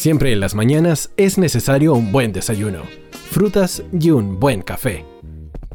[0.00, 5.04] Siempre en las mañanas es necesario un buen desayuno, frutas y un buen café.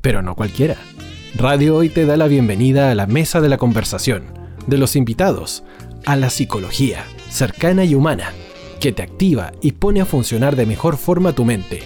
[0.02, 0.78] Pero no cualquiera.
[1.36, 4.24] Radio Hoy te da la bienvenida a la mesa de la conversación,
[4.66, 5.64] de los invitados,
[6.08, 8.34] a la psicología, cercana y humana,
[8.80, 11.84] que te activa y pone a funcionar de mejor forma tu mente.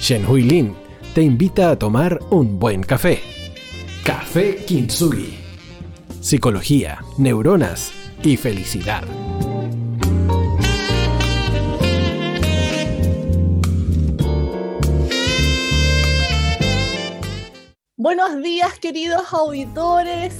[0.00, 0.74] Shen Hui Lin
[1.14, 3.20] te invita a tomar un buen café.
[4.04, 5.36] Café Kintsugi.
[6.22, 7.92] Psicología, neuronas
[8.22, 9.02] y felicidad.
[18.00, 20.32] Buenos días, queridos auditores.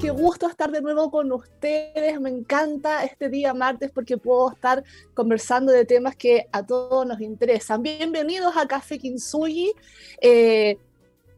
[0.00, 2.20] Qué gusto estar de nuevo con ustedes.
[2.20, 7.20] Me encanta este día martes porque puedo estar conversando de temas que a todos nos
[7.20, 7.82] interesan.
[7.82, 9.72] Bienvenidos a Café Kinsugi.
[10.20, 10.78] Eh,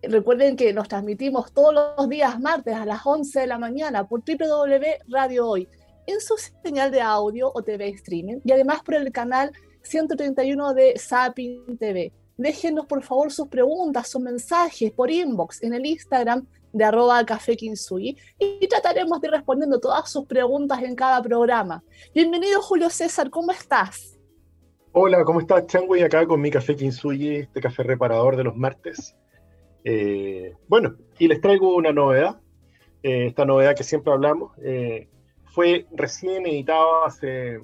[0.03, 4.21] recuerden que nos transmitimos todos los días martes a las 11 de la mañana por
[4.21, 5.67] www Radio Hoy
[6.07, 9.51] en su señal de audio o TV streaming y además por el canal
[9.81, 15.87] 131 de Sapin TV déjenos por favor sus preguntas, sus mensajes por inbox en el
[15.87, 21.83] Instagram de arroba café y trataremos de ir respondiendo todas sus preguntas en cada programa.
[22.15, 24.19] Bienvenido Julio César, ¿cómo estás?
[24.93, 26.03] Hola, ¿cómo estás Changui?
[26.03, 29.17] Acá con mi café Kinsuyi, este café reparador de los martes.
[29.85, 32.41] Eh, bueno, y les traigo una novedad,
[33.03, 35.09] eh, esta novedad que siempre hablamos, eh,
[35.45, 37.61] fue recién editado hace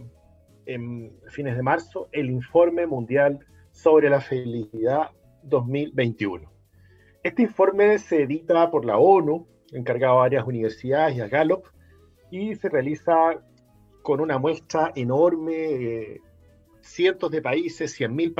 [1.29, 3.39] fines de marzo el informe mundial
[3.83, 5.12] sobre la felicidad
[5.45, 6.51] 2021.
[7.23, 11.65] Este informe se edita por la ONU, encargado a varias universidades y a Gallup,
[12.31, 13.41] y se realiza
[14.03, 16.21] con una muestra enorme,
[16.81, 18.34] cientos de países, 100.000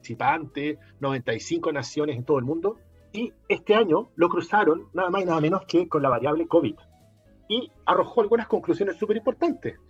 [0.00, 2.78] participantes, 95 naciones en todo el mundo,
[3.12, 6.76] y este año lo cruzaron nada más y nada menos que con la variable COVID,
[7.48, 9.80] y arrojó algunas conclusiones súper importantes.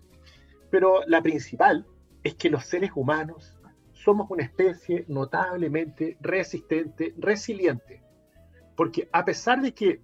[0.70, 1.84] Pero la principal
[2.22, 3.56] es que los seres humanos
[3.92, 8.02] somos una especie notablemente resistente, resiliente.
[8.76, 10.00] Porque a pesar de que,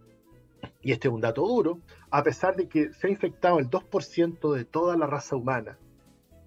[0.82, 1.80] y este es un dato duro,
[2.10, 5.78] a pesar de que se ha infectado el 2% de toda la raza humana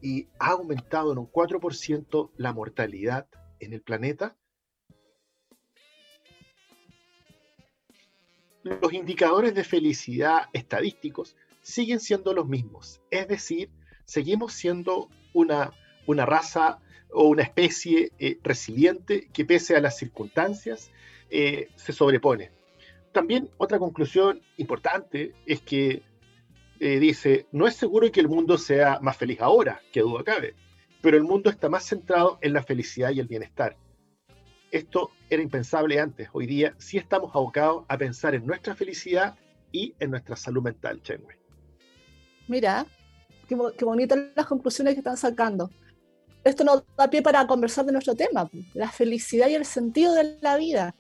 [0.01, 3.27] y ha aumentado en un 4% la mortalidad
[3.59, 4.35] en el planeta,
[8.63, 13.01] los indicadores de felicidad estadísticos siguen siendo los mismos.
[13.09, 13.71] Es decir,
[14.05, 15.72] seguimos siendo una,
[16.06, 16.79] una raza
[17.12, 20.91] o una especie eh, resiliente que pese a las circunstancias
[21.29, 22.51] eh, se sobrepone.
[23.12, 26.03] También otra conclusión importante es que
[26.79, 30.56] eh, dice, no es seguro que el mundo sea más feliz ahora, que duda cabe,
[31.01, 33.75] pero el mundo está más centrado en la felicidad y el bienestar.
[34.72, 36.29] Esto era impensable antes.
[36.31, 39.35] Hoy día sí estamos abocados a pensar en nuestra felicidad
[39.72, 41.38] y en nuestra salud mental, Chenwe.
[42.47, 42.85] Mira,
[43.49, 45.69] qué, bonitas las conclusiones que están sacando.
[46.43, 50.37] Esto nos da pie para conversar de nuestro tema, la felicidad y el sentido de
[50.41, 50.95] la vida.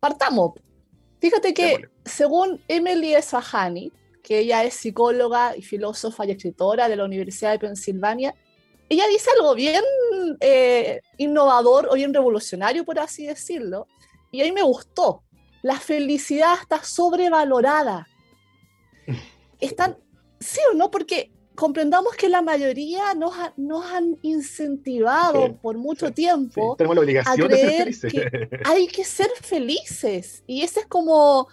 [0.00, 0.54] Partamos.
[1.20, 3.92] Fíjate que según Emily Esfahani,
[4.22, 8.34] que ella es psicóloga y filósofa y escritora de la Universidad de Pensilvania,
[8.88, 9.82] ella dice algo bien
[10.40, 13.86] eh, innovador o bien revolucionario, por así decirlo,
[14.30, 15.22] y a mí me gustó.
[15.62, 18.08] La felicidad está sobrevalorada.
[19.60, 19.96] Están,
[20.40, 26.76] sí o no, porque comprendamos que la mayoría nos, nos han incentivado por mucho tiempo
[26.76, 30.42] Tenemos la obligación a creer de ser que hay que ser felices.
[30.46, 31.48] Y ese es como,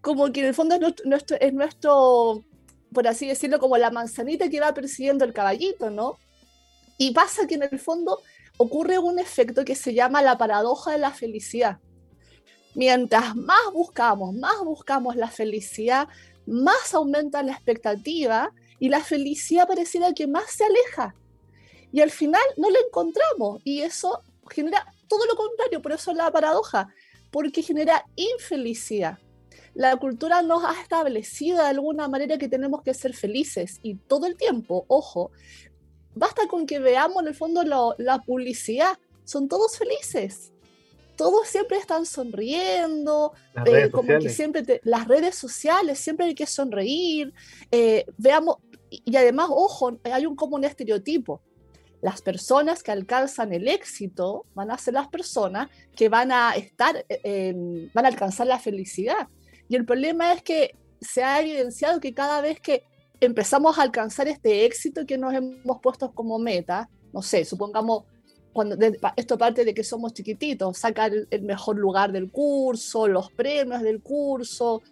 [0.00, 2.44] como que en el fondo es nuestro, es nuestro,
[2.92, 6.18] por así decirlo, como la manzanita que va persiguiendo el caballito, ¿no?
[6.98, 8.20] Y pasa que en el fondo
[8.56, 11.78] ocurre un efecto que se llama la paradoja de la felicidad.
[12.74, 16.08] Mientras más buscamos, más buscamos la felicidad,
[16.46, 18.52] más aumenta la expectativa
[18.82, 21.14] y la felicidad pareciera que más se aleja.
[21.92, 26.16] Y al final no la encontramos y eso genera todo lo contrario, por eso es
[26.16, 26.88] la paradoja,
[27.30, 29.20] porque genera infelicidad.
[29.72, 34.26] La cultura nos ha establecido de alguna manera que tenemos que ser felices y todo
[34.26, 35.30] el tiempo, ojo,
[36.16, 40.52] basta con que veamos en el fondo la publicidad, son todos felices.
[41.14, 43.32] Todos siempre están sonriendo,
[43.66, 47.32] eh, como que siempre las redes sociales, siempre hay que sonreír.
[47.70, 48.56] Eh, veamos,
[49.04, 51.40] y además, ojo, hay un común estereotipo.
[52.02, 57.04] Las personas que alcanzan el éxito van a ser las personas que van a estar,
[57.08, 59.28] eh, van a alcanzar la felicidad.
[59.68, 62.84] Y el problema es que se ha evidenciado que cada vez que
[63.20, 68.04] empezamos a alcanzar este éxito que nos hemos puesto como meta, no sé, supongamos,
[68.52, 68.76] cuando
[69.16, 74.02] esto parte de que somos chiquititos, sacar el mejor lugar del curso, los premios del
[74.02, 74.82] curso,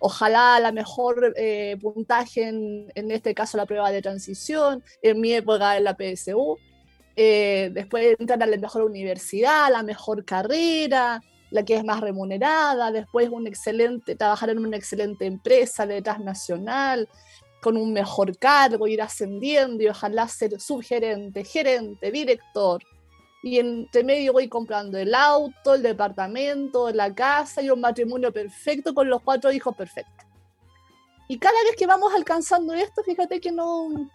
[0.00, 5.32] ojalá la mejor eh, puntaje en, en, este caso la prueba de transición, en mi
[5.32, 6.58] época en la PSU,
[7.20, 11.20] eh, después entrar a la mejor universidad, la mejor carrera,
[11.50, 17.08] la que es más remunerada, después un excelente, trabajar en una excelente empresa de transnacional,
[17.60, 22.82] con un mejor cargo, ir ascendiendo y ojalá ser subgerente, gerente, director.
[23.42, 28.94] Y entre medio voy comprando el auto, el departamento, la casa y un matrimonio perfecto
[28.94, 30.26] con los cuatro hijos perfectos.
[31.28, 34.10] Y cada vez que vamos alcanzando esto, fíjate que no,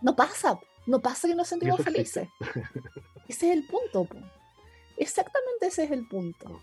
[0.00, 2.28] no pasa, no pasa que nos sentimos felices.
[3.28, 4.08] Ese es el punto.
[4.96, 6.60] Exactamente ese es el punto.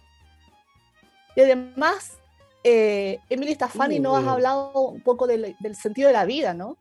[1.36, 2.18] Y además,
[2.63, 6.77] eh, Emily Stefani nos has hablado un poco del, sentido de la vida, ¿no?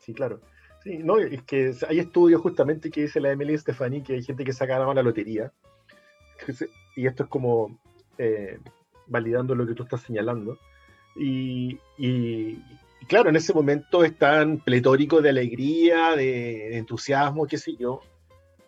[0.00, 0.40] Sí, claro.
[0.84, 4.44] Sí, no, es que hay estudios justamente que dice la Emily Stefani que hay gente
[4.44, 5.50] que saca la lotería.
[6.94, 7.80] Y esto es como
[8.18, 8.58] eh,
[9.06, 10.58] validando lo que tú estás señalando.
[11.16, 11.78] Y,
[13.08, 18.00] claro, en ese momento están pletóricos de alegría, de entusiasmo, qué sé yo,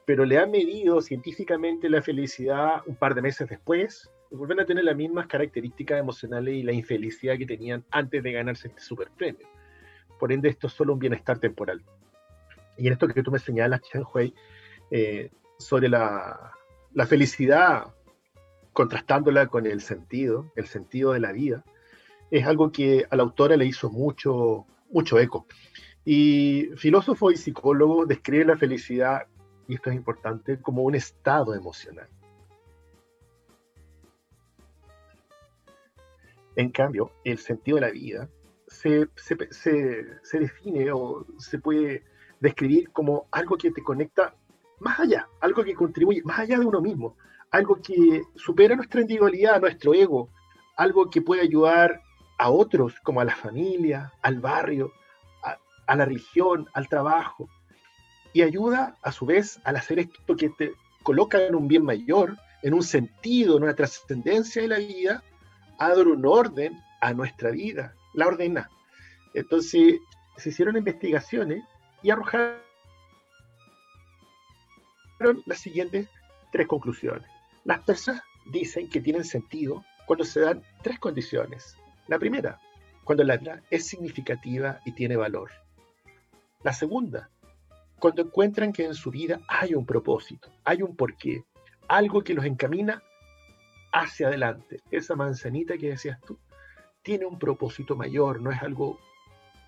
[0.07, 4.65] pero le han medido científicamente la felicidad un par de meses después y vuelven a
[4.65, 9.11] tener las mismas características emocionales y la infelicidad que tenían antes de ganarse este super
[9.17, 9.47] premio.
[10.19, 11.83] Por ende, esto es solo un bienestar temporal.
[12.77, 14.35] Y en esto que tú me señalas, Chen Hui,
[14.91, 16.53] eh, sobre la,
[16.93, 17.95] la felicidad,
[18.73, 21.65] contrastándola con el sentido, el sentido de la vida,
[22.31, 25.47] es algo que a la autora le hizo mucho, mucho eco.
[26.05, 29.27] Y filósofo y psicólogo describe la felicidad
[29.69, 32.09] y esto es importante, como un estado emocional.
[36.55, 38.29] En cambio, el sentido de la vida
[38.69, 39.09] se,
[40.33, 42.05] define o se puede
[42.41, 44.35] describir como algo que te conecta
[44.81, 47.17] más allá, algo que contribuye más allá de uno mismo,
[47.51, 50.29] algo que supera nuestra individualidad, nuestro ego,
[50.77, 52.03] algo que puede ayudar
[52.39, 54.93] a otros, como a la familia, al barrio,
[55.87, 57.49] a la religión, al trabajo,
[58.33, 60.73] y ayuda a su vez al hacer esto que te
[61.03, 65.23] coloca en un bien mayor, en un sentido, en una trascendencia de la vida,
[65.79, 68.69] a dar un orden a nuestra vida, la ordena.
[69.33, 70.01] Entonces,
[70.37, 71.65] se hicieron investigaciones
[72.07, 72.61] y arrojaron
[75.45, 76.09] las siguientes
[76.53, 77.29] tres conclusiones.
[77.65, 78.23] Las personas
[78.53, 81.77] dicen que tienen sentido cuando se dan tres condiciones.
[82.07, 82.61] La primera,
[83.03, 85.51] cuando la vida es significativa y tiene valor.
[86.63, 87.29] La segunda,
[87.99, 91.43] cuando encuentran que en su vida hay un propósito, hay un porqué,
[91.89, 93.03] algo que los encamina
[93.93, 94.81] hacia adelante.
[94.93, 96.39] Esa manzanita que decías tú
[97.03, 98.97] tiene un propósito mayor, no es algo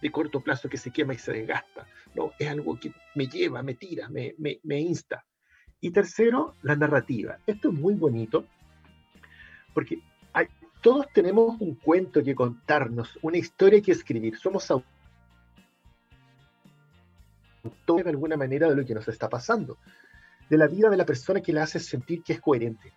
[0.01, 3.63] de corto plazo que se quema y se desgasta, no, es algo que me lleva,
[3.63, 5.25] me tira, me, me, insta.
[5.81, 7.39] Y tercero, la narrativa.
[7.47, 8.47] Esto es muy bonito
[9.75, 10.01] porque
[10.81, 14.89] todos tenemos un cuento que contarnos, una historia que escribir, somos autores
[18.05, 19.79] de alguna manera de lo que nos está pasando,
[20.49, 22.93] de la vida de la persona que la hace sentir que es coherente.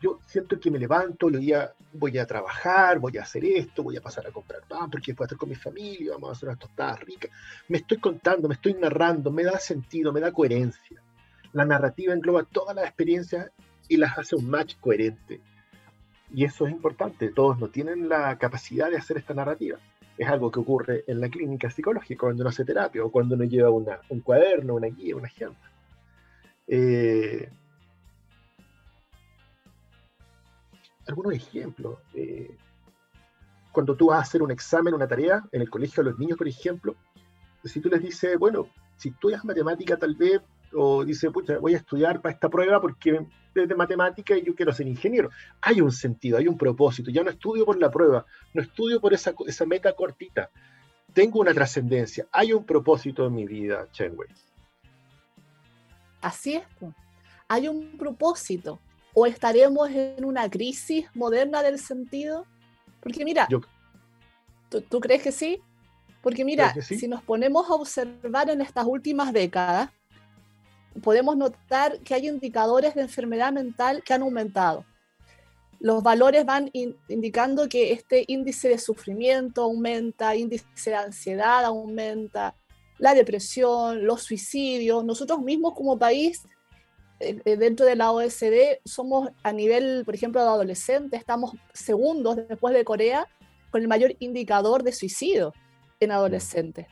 [0.00, 3.96] Yo siento que me levanto, el día voy a trabajar, voy a hacer esto, voy
[3.96, 6.48] a pasar a comprar pan, porque voy a estar con mi familia, vamos a hacer
[6.48, 7.30] unas tostadas ricas.
[7.68, 11.02] Me estoy contando, me estoy narrando, me da sentido, me da coherencia.
[11.52, 13.50] La narrativa engloba todas las experiencias
[13.88, 15.40] y las hace un match coherente.
[16.34, 19.78] Y eso es importante, todos no tienen la capacidad de hacer esta narrativa
[20.18, 23.44] es algo que ocurre en la clínica psicológica cuando uno hace terapia o cuando uno
[23.44, 25.70] lleva un cuaderno, una guía, una agenda.
[26.66, 27.50] Eh,
[31.06, 31.98] algunos ejemplos.
[32.14, 32.56] Eh,
[33.72, 36.38] cuando tú vas a hacer un examen, una tarea, en el colegio a los niños,
[36.38, 36.96] por ejemplo,
[37.64, 40.40] si tú les dices, bueno, si estudias matemática tal vez,
[40.72, 44.72] o dice, pucha, voy a estudiar para esta prueba porque de matemática y yo quiero
[44.72, 45.30] ser ingeniero.
[45.62, 47.10] Hay un sentido, hay un propósito.
[47.10, 50.50] Ya no estudio por la prueba, no estudio por esa, esa meta cortita.
[51.14, 54.28] Tengo una trascendencia, hay un propósito en mi vida, Chenway.
[56.20, 56.64] Así es,
[57.48, 58.80] hay un propósito.
[59.18, 62.44] ¿O estaremos en una crisis moderna del sentido?
[63.00, 63.48] Porque mira,
[64.68, 65.62] ¿tú, crees que sí?
[66.20, 69.88] Porque mira, si nos ponemos a observar en estas últimas décadas,
[71.02, 74.84] podemos notar que hay indicadores de enfermedad mental que han aumentado.
[75.80, 76.70] Los valores van
[77.08, 82.54] indicando que este índice de sufrimiento aumenta, índice de ansiedad aumenta,
[82.98, 85.06] la depresión, los suicidios.
[85.06, 86.42] Nosotros mismos como país,
[87.18, 92.84] dentro de la OSD, somos a nivel, por ejemplo, de adolescentes, estamos segundos después de
[92.84, 93.26] Corea
[93.70, 95.52] con el mayor indicador de suicidio
[96.00, 96.86] en adolescentes.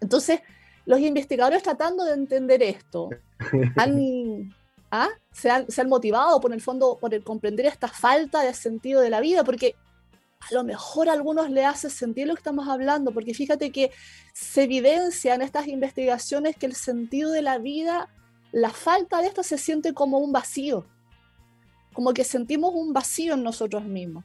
[0.00, 0.40] Entonces,
[0.84, 3.08] los investigadores tratando de entender esto
[4.90, 5.08] ¿ah?
[5.32, 9.20] se, han, motivado por el fondo por el comprender esta falta de sentido de la
[9.20, 9.74] vida, porque
[10.40, 13.92] a lo mejor a algunos le hace sentir lo que estamos hablando, porque fíjate que
[14.32, 18.08] se evidencia en estas investigaciones que el sentido de la vida,
[18.52, 20.86] la falta de esto se siente como un vacío,
[21.92, 24.24] como que sentimos un vacío en nosotros mismos.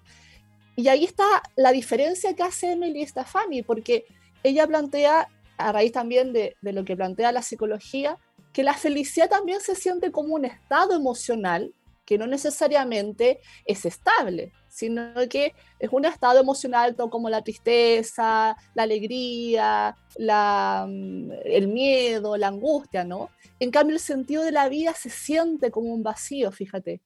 [0.76, 4.06] Y ahí está la diferencia que hace Emily Stefani, porque
[4.44, 8.18] ella plantea, a raíz también de lo que plantea la psicología,
[8.54, 11.74] que la felicidad también se siente como un estado emocional
[12.08, 18.84] que no necesariamente es estable, sino que es un estado emocional como la tristeza, la
[18.84, 23.30] alegría, mm, el miedo, la angustia, ¿no?
[23.60, 27.02] En cambio, el sentido de la vida se siente como un vacío, fíjate.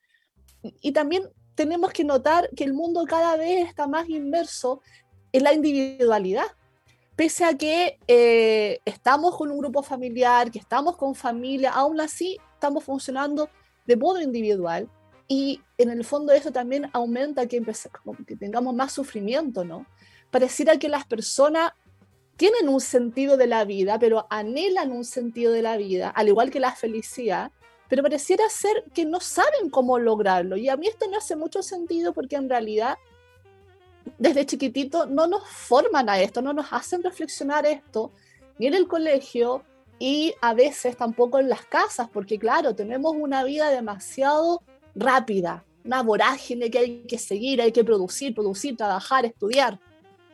[0.81, 1.23] Y también
[1.55, 4.81] tenemos que notar que el mundo cada vez está más inmerso
[5.31, 6.45] en la individualidad.
[7.15, 12.37] Pese a que eh, estamos con un grupo familiar, que estamos con familia, aún así
[12.53, 13.49] estamos funcionando
[13.85, 14.89] de modo individual
[15.27, 17.63] y en el fondo eso también aumenta que,
[18.27, 19.85] que tengamos más sufrimiento, ¿no?
[20.29, 21.71] Pareciera que las personas
[22.35, 26.49] tienen un sentido de la vida, pero anhelan un sentido de la vida, al igual
[26.49, 27.51] que la felicidad,
[27.87, 30.57] pero pareciera ser que no saben cómo lograrlo.
[30.57, 32.97] Y a mí esto no hace mucho sentido porque en realidad
[34.17, 38.11] desde chiquitito no nos forman a esto, no nos hacen reflexionar esto,
[38.57, 39.63] ni en el colegio,
[40.01, 44.63] y a veces tampoco en las casas, porque claro, tenemos una vida demasiado
[44.95, 49.79] rápida, una vorágine que hay que seguir, hay que producir, producir, trabajar, estudiar.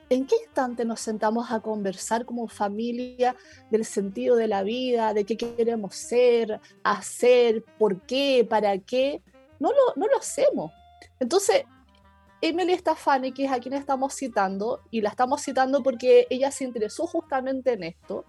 [0.10, 3.36] ¿En qué instante nos sentamos a conversar como familia
[3.70, 9.22] del sentido de la vida, de qué queremos ser, hacer, por qué, para qué?
[9.60, 10.72] No lo, no lo hacemos.
[11.20, 11.66] Entonces,
[12.40, 16.64] Emily Stefani, que es a quien estamos citando, y la estamos citando porque ella se
[16.64, 18.24] interesó justamente en esto,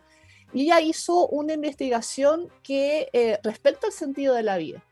[0.52, 4.84] y ella hizo una investigación que eh, respecto al sentido de la vida.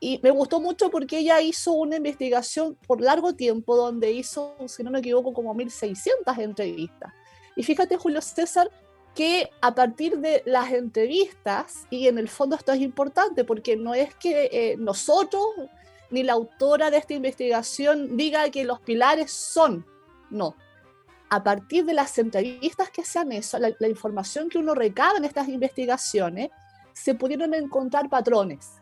[0.00, 4.82] Y me gustó mucho porque ella hizo una investigación por largo tiempo donde hizo, si
[4.82, 7.12] no me equivoco, como 1.600 entrevistas.
[7.54, 8.68] Y fíjate, Julio César,
[9.14, 13.94] que a partir de las entrevistas, y en el fondo esto es importante porque no
[13.94, 15.44] es que eh, nosotros
[16.10, 19.86] ni la autora de esta investigación diga que los pilares son,
[20.30, 20.56] no,
[21.32, 25.24] a partir de las entrevistas que se han hecho, la, información que uno recaba en
[25.24, 26.50] estas investigaciones,
[26.92, 28.72] se pudieron encontrar patrones.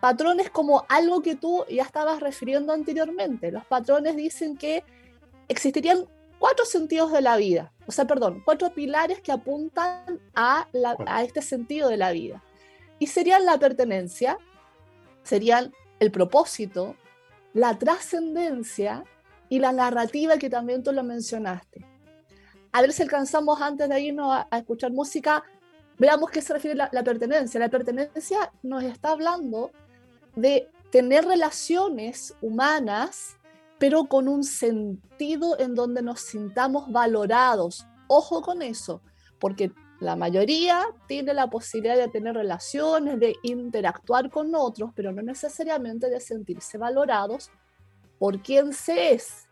[0.00, 3.52] Patrones como algo que tú ya estabas refiriendo anteriormente.
[3.52, 4.82] Los patrones dicen que
[5.46, 6.06] existirían
[6.40, 10.66] cuatro sentidos de la vida, o sea, perdón, cuatro pilares que apuntan a,
[11.06, 12.42] a este sentido de la vida.
[12.98, 14.38] Y serían la pertenencia,
[15.22, 16.96] serían el propósito,
[17.52, 19.04] la trascendencia,
[19.48, 21.86] y la narrativa que también tú lo mencionaste.
[22.72, 25.44] A ver si alcanzamos antes de irnos a, escuchar música,
[25.98, 27.60] veamos qué se refiere la, la pertenencia.
[27.60, 29.70] La pertenencia nos está hablando
[30.34, 33.36] de tener relaciones humanas,
[33.78, 37.86] pero con un sentido en donde nos sintamos valorados.
[38.08, 39.02] Ojo con eso,
[39.38, 45.22] porque la mayoría tiene la posibilidad de tener relaciones, de interactuar con otros, pero no
[45.22, 47.50] necesariamente de sentirse valorados
[48.18, 49.46] por quién se es.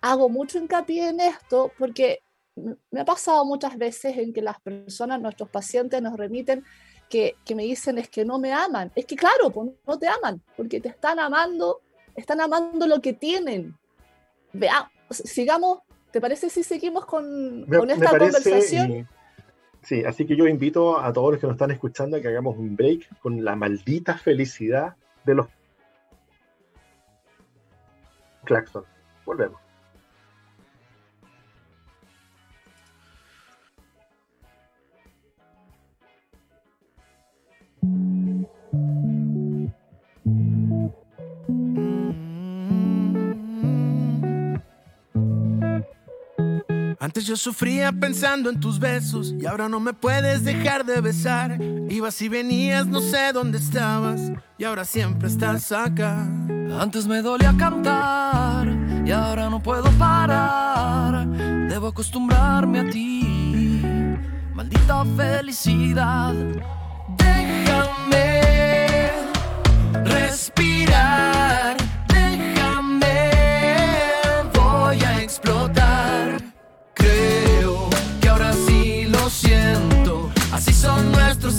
[0.00, 2.20] Hago mucho hincapié en esto porque
[2.90, 6.64] me ha pasado muchas veces en que las personas, nuestros pacientes nos remiten
[7.08, 8.90] que, me dicen es que no me aman.
[8.94, 11.80] Es que claro, pues no te aman, porque te están amando,
[12.14, 13.76] están amando lo que tienen.
[14.52, 19.08] Vea, sigamos, ¿te parece si seguimos con, esta conversación?
[19.82, 22.56] sí, así que yo invito a todos los que nos están escuchando a que hagamos
[22.56, 25.46] un break con la maldita felicidad de los
[28.46, 28.84] Claxon.
[29.26, 29.65] Volvemos.
[47.06, 51.56] Antes yo sufría pensando en tus besos y ahora no me puedes dejar de besar.
[51.88, 56.26] Ibas y venías, no sé dónde estabas y ahora siempre estás acá.
[56.80, 58.66] Antes me dolía cantar
[59.06, 61.28] y ahora no puedo parar.
[61.68, 63.84] Debo acostumbrarme a ti,
[64.52, 66.34] maldita felicidad.
[67.16, 68.40] Déjame
[70.02, 70.75] respirar,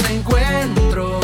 [0.09, 1.23] encuentros.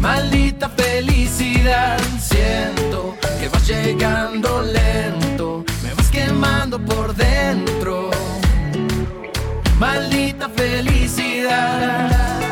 [0.00, 8.10] Maldita felicidad, siento que vas llegando lento, me vas quemando por dentro.
[9.78, 12.47] Maldita felicidad.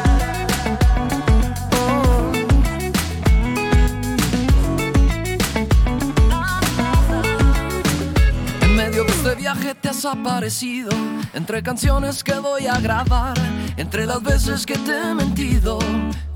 [9.67, 10.91] Viaje te has aparecido,
[11.35, 13.37] entre canciones que voy a grabar,
[13.77, 15.79] entre las veces que te he mentido,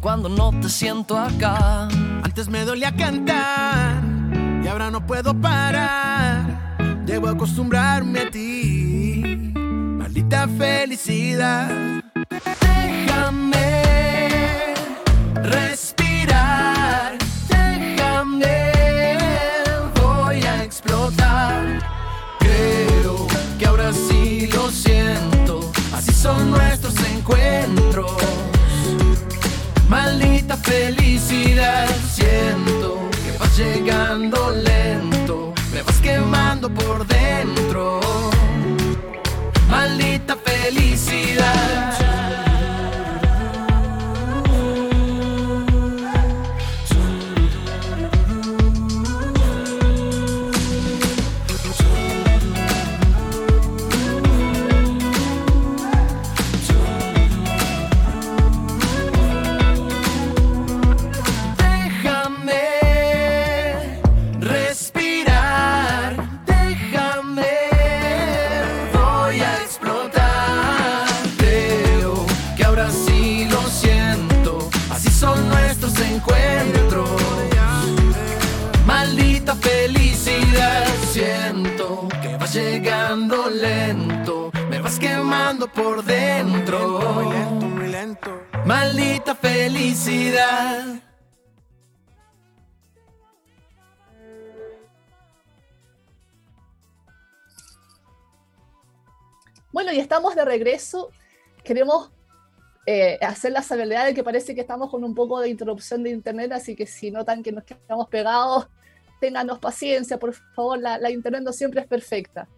[0.00, 1.88] cuando no te siento acá.
[2.22, 4.02] Antes me dolía cantar
[4.62, 6.76] y ahora no puedo parar.
[7.06, 11.99] Debo acostumbrarme a ti, maldita felicidad.
[31.30, 38.00] Felicidad, siento que vas llegando lento, me vas quemando por dentro.
[39.68, 41.59] Maldita felicidad.
[100.90, 101.10] Regreso.
[101.64, 102.10] Queremos
[102.86, 106.10] eh, hacer la salvedad de que parece que estamos con un poco de interrupción de
[106.10, 108.66] internet, así que si notan que nos quedamos pegados,
[109.20, 112.48] ténganos paciencia, por favor, la, la internet no siempre es perfecta.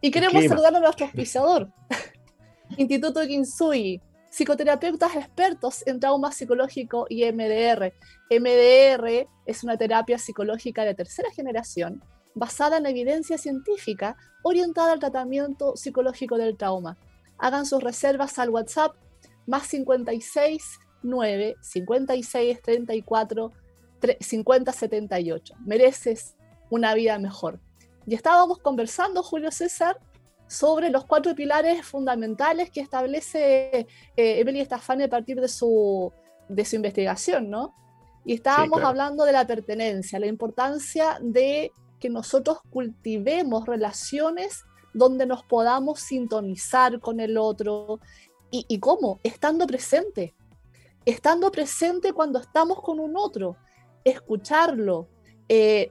[0.00, 1.68] Y queremos saludar a nuestro auspiciador,
[2.76, 7.92] Instituto Kinsui, psicoterapeutas expertos en trauma psicológico y MDR.
[8.30, 12.02] MDR es una terapia psicológica de tercera generación
[12.34, 16.98] basada en evidencia científica orientada al tratamiento psicológico del trauma.
[17.38, 18.94] Hagan sus reservas al WhatsApp
[19.46, 23.52] más 56 9 56 34
[24.00, 25.54] tre- 50 78.
[25.64, 26.36] Mereces
[26.70, 27.60] una vida mejor.
[28.06, 29.98] Y estábamos conversando, Julio César,
[30.46, 36.12] sobre los cuatro pilares fundamentales que establece eh, Emily Stafani a partir de su,
[36.48, 37.74] de su investigación, ¿no?
[38.24, 38.88] Y estábamos claro.
[38.88, 44.64] hablando de la pertenencia, la importancia de que nosotros cultivemos relaciones
[44.94, 48.00] donde nos podamos sintonizar con el otro.
[48.50, 49.20] ¿Y, y cómo?
[49.22, 50.34] Estando presente.
[51.04, 53.56] Estando presente cuando estamos con un otro.
[54.04, 55.08] Escucharlo.
[55.48, 55.90] eh,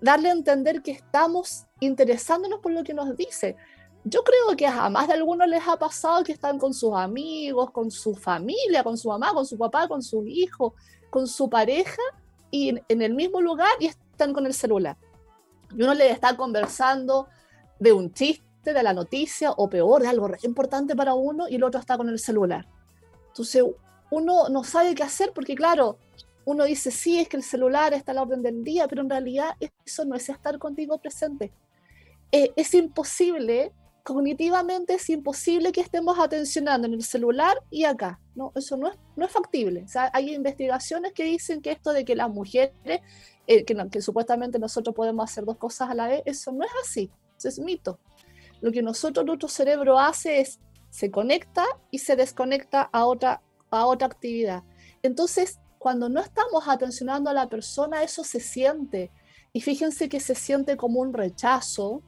[0.00, 3.56] darle a entender que estamos interesándonos por lo que nos dice.
[4.04, 7.70] Yo creo que a más de algunos les ha pasado que están con sus amigos,
[7.70, 10.74] con su familia, con su mamá, con su papá, con sus hijos,
[11.10, 12.02] con su pareja
[12.50, 14.96] y en, en el mismo lugar y están con el celular.
[15.76, 17.26] Y uno le está conversando
[17.78, 21.62] de un chiste, de la noticia o peor, de algo importante para uno y el
[21.64, 22.66] otro está con el celular.
[23.28, 23.62] Entonces
[24.10, 25.98] uno no sabe qué hacer porque claro,
[26.44, 29.10] uno dice, sí, es que el celular está a la orden del día, pero en
[29.10, 29.50] realidad
[29.84, 31.52] eso no es estar contigo presente.
[32.32, 33.72] Eh, es imposible,
[34.04, 38.20] cognitivamente es imposible que estemos atencionando en el celular y acá.
[38.34, 39.82] No, eso no es, no es factible.
[39.84, 42.72] O sea, hay investigaciones que dicen que esto de que las mujeres,
[43.46, 46.64] eh, que, no- que supuestamente nosotros podemos hacer dos cosas a la vez, eso no
[46.64, 47.10] es así.
[47.36, 47.98] Eso es mito.
[48.60, 53.86] Lo que nosotros, nuestro cerebro hace es se conecta y se desconecta a otra, a
[53.86, 54.62] otra actividad.
[55.02, 59.10] Entonces, cuando no estamos atencionando a la persona, eso se siente.
[59.52, 62.02] Y fíjense que se siente como un rechazo,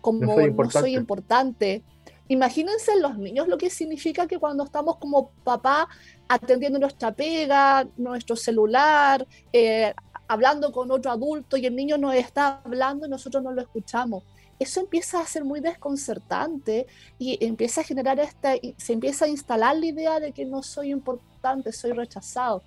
[0.00, 0.90] como No no soy soy, importante.
[0.90, 1.84] importante.
[2.28, 5.88] Imagínense en los niños lo que significa que cuando estamos como papá
[6.28, 9.92] atendiendo nuestra pega, nuestro celular, eh,
[10.30, 14.22] hablando con otro adulto y el niño nos está hablando y nosotros no lo escuchamos.
[14.60, 16.86] Eso empieza a ser muy desconcertante
[17.18, 20.92] y empieza a generar esta, se empieza a instalar la idea de que no soy
[20.92, 22.62] importante, soy rechazado.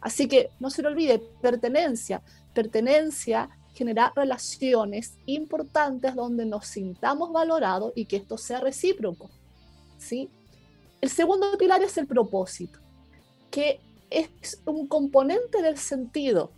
[0.00, 2.20] Así que no se le olvide, pertenencia.
[2.52, 9.30] Pertenencia genera relaciones importantes donde nos sintamos valorados y que esto sea recíproco.
[9.98, 10.28] ¿sí?
[11.00, 12.80] El segundo pilar es el propósito,
[13.52, 16.50] que es un componente del sentido,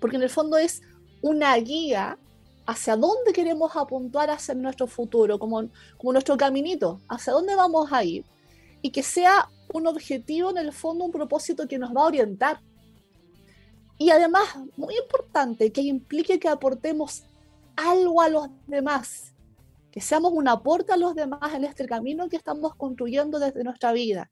[0.00, 0.82] porque en el fondo es
[1.22, 2.18] una guía
[2.66, 8.02] hacia dónde queremos apuntar hacia nuestro futuro, como, como nuestro caminito, hacia dónde vamos a
[8.04, 8.24] ir,
[8.82, 12.60] y que sea un objetivo, en el fondo, un propósito que nos va a orientar.
[13.98, 14.44] Y además,
[14.76, 17.24] muy importante, que implique que aportemos
[17.76, 19.32] algo a los demás,
[19.90, 23.92] que seamos un aporte a los demás en este camino que estamos construyendo desde nuestra
[23.92, 24.30] vida.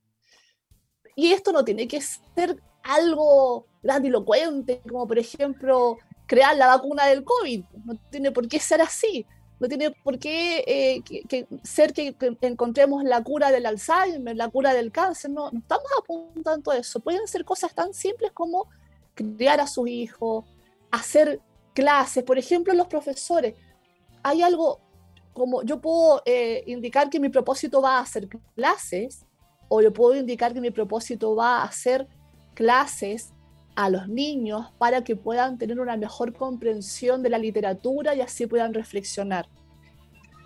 [1.16, 7.24] Y esto no tiene que ser algo grandilocuente, como por ejemplo crear la vacuna del
[7.24, 7.64] COVID.
[7.84, 9.26] No tiene por qué ser así.
[9.60, 14.92] No tiene por qué eh, ser que, encontremos la cura del Alzheimer, la cura del
[14.92, 15.30] cáncer.
[15.30, 17.00] No, no estamos apuntando a eso.
[17.00, 18.68] Pueden ser cosas tan simples como
[19.14, 20.44] criar a sus hijos,
[20.90, 21.40] hacer
[21.72, 22.24] clases.
[22.24, 23.54] Por ejemplo, los profesores.
[24.22, 24.80] Hay algo
[25.32, 29.26] como yo puedo eh, indicar que mi propósito va a hacer clases
[29.68, 32.08] o yo puedo indicar que mi propósito va a hacer
[32.54, 33.34] clases
[33.74, 38.46] a los niños para que puedan tener una mejor comprensión de la literatura y así
[38.46, 39.48] puedan reflexionar.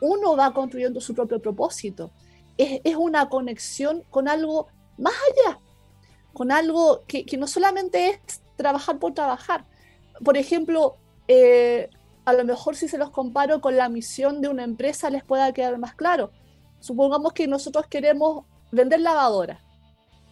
[0.00, 2.10] Uno va construyendo su propio propósito.
[2.56, 5.60] Es, una conexión con algo más allá,
[6.32, 9.64] con algo que, no solamente es trabajar por trabajar.
[10.24, 10.96] Por ejemplo,
[11.28, 11.90] eh,
[12.24, 15.52] a lo mejor si se los comparo con la misión de una empresa les pueda
[15.52, 16.32] quedar más claro.
[16.80, 19.67] Supongamos que nosotros queremos vender lavadoras.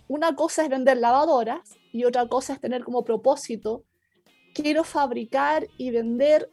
[0.09, 3.85] Una cosa es vender lavadoras y otra cosa es tener como propósito,
[4.55, 6.51] quiero fabricar y vender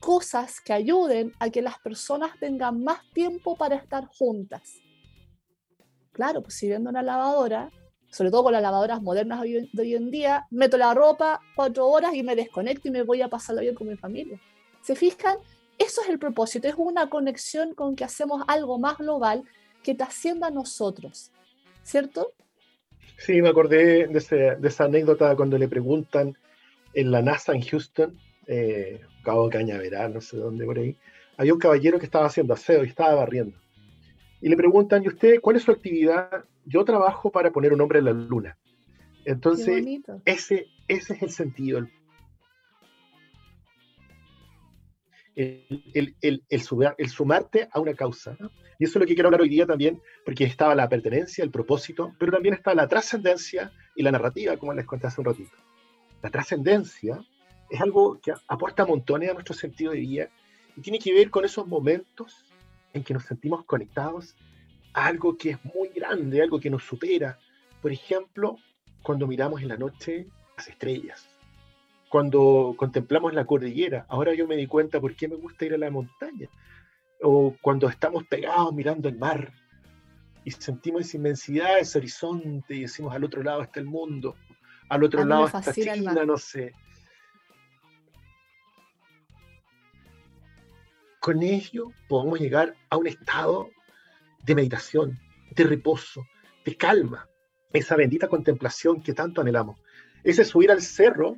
[0.00, 4.80] cosas que ayuden a que las personas tengan más tiempo para estar juntas.
[6.12, 7.70] Claro, pues si vendo una lavadora,
[8.10, 12.14] sobre todo con las lavadoras modernas de hoy en día, meto la ropa cuatro horas
[12.14, 14.40] y me desconecto y me voy a pasarlo bien con mi familia.
[14.82, 15.38] ¿Se fijan?
[15.78, 19.44] Eso es el propósito, es una conexión con que hacemos algo más global
[19.82, 21.30] que te haciendo a nosotros,
[21.82, 22.32] ¿cierto?
[23.16, 26.36] Sí, me acordé de, esa anécdota cuando le preguntan
[26.94, 30.96] en la NASA en Houston, eh, Cabo Cañaveral, no sé dónde por ahí,
[31.36, 33.56] había un caballero que estaba haciendo aseo y estaba barriendo.
[34.40, 36.44] Y le preguntan, ¿y usted cuál es su actividad?
[36.64, 38.56] Yo trabajo para poner un hombre en la luna.
[39.24, 39.84] Entonces,
[40.24, 41.78] ese, ese es el sentido.
[41.78, 41.90] El,
[45.36, 48.36] el, el, sumarte a una causa.
[48.78, 51.50] Y eso es lo que quiero hablar hoy día también, porque estaba la pertenencia, el
[51.50, 55.56] propósito, pero también está la trascendencia y la narrativa, como les conté hace un ratito.
[56.22, 57.24] La trascendencia
[57.70, 60.28] es algo que aporta montones a nuestro sentido de vida
[60.76, 62.44] y tiene que ver con esos momentos
[62.92, 64.34] en que nos sentimos conectados
[64.94, 67.38] a algo que es muy grande, algo que nos supera.
[67.82, 68.56] Por ejemplo,
[69.02, 71.28] cuando miramos en la noche las estrellas,
[72.08, 74.06] cuando contemplamos la cordillera.
[74.08, 76.48] Ahora yo me di cuenta por qué me gusta ir a la montaña
[77.22, 79.52] o cuando estamos pegados mirando el mar
[80.44, 84.36] y sentimos esa inmensidad, ese horizonte y decimos al otro lado está el mundo,
[84.88, 86.72] al otro lado está China, no sé.
[91.20, 93.70] Con ello podemos llegar a un estado
[94.44, 95.18] de meditación,
[95.50, 96.24] de reposo,
[96.64, 97.28] de calma,
[97.72, 99.80] esa bendita contemplación que tanto anhelamos.
[100.22, 101.36] Ese subir al cerro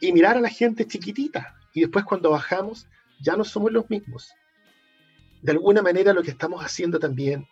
[0.00, 2.86] y mirar a la gente chiquitita y después cuando bajamos
[3.20, 4.32] ya no somos los mismos,
[5.42, 7.46] de alguna manera lo que estamos haciendo también,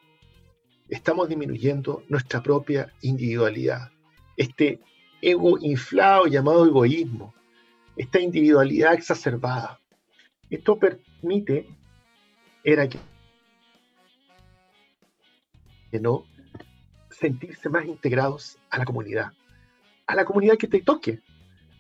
[0.89, 3.91] estamos disminuyendo nuestra propia individualidad.
[4.37, 4.81] Este
[5.21, 7.35] ego inflado llamado egoísmo,
[7.97, 9.81] esta individualidad exacerbada.
[10.51, 11.67] Esto permite,
[12.63, 12.99] era que,
[16.01, 16.27] no,
[17.11, 19.33] sentirse más integrados a la comunidad,
[20.07, 21.21] a la comunidad que te toque,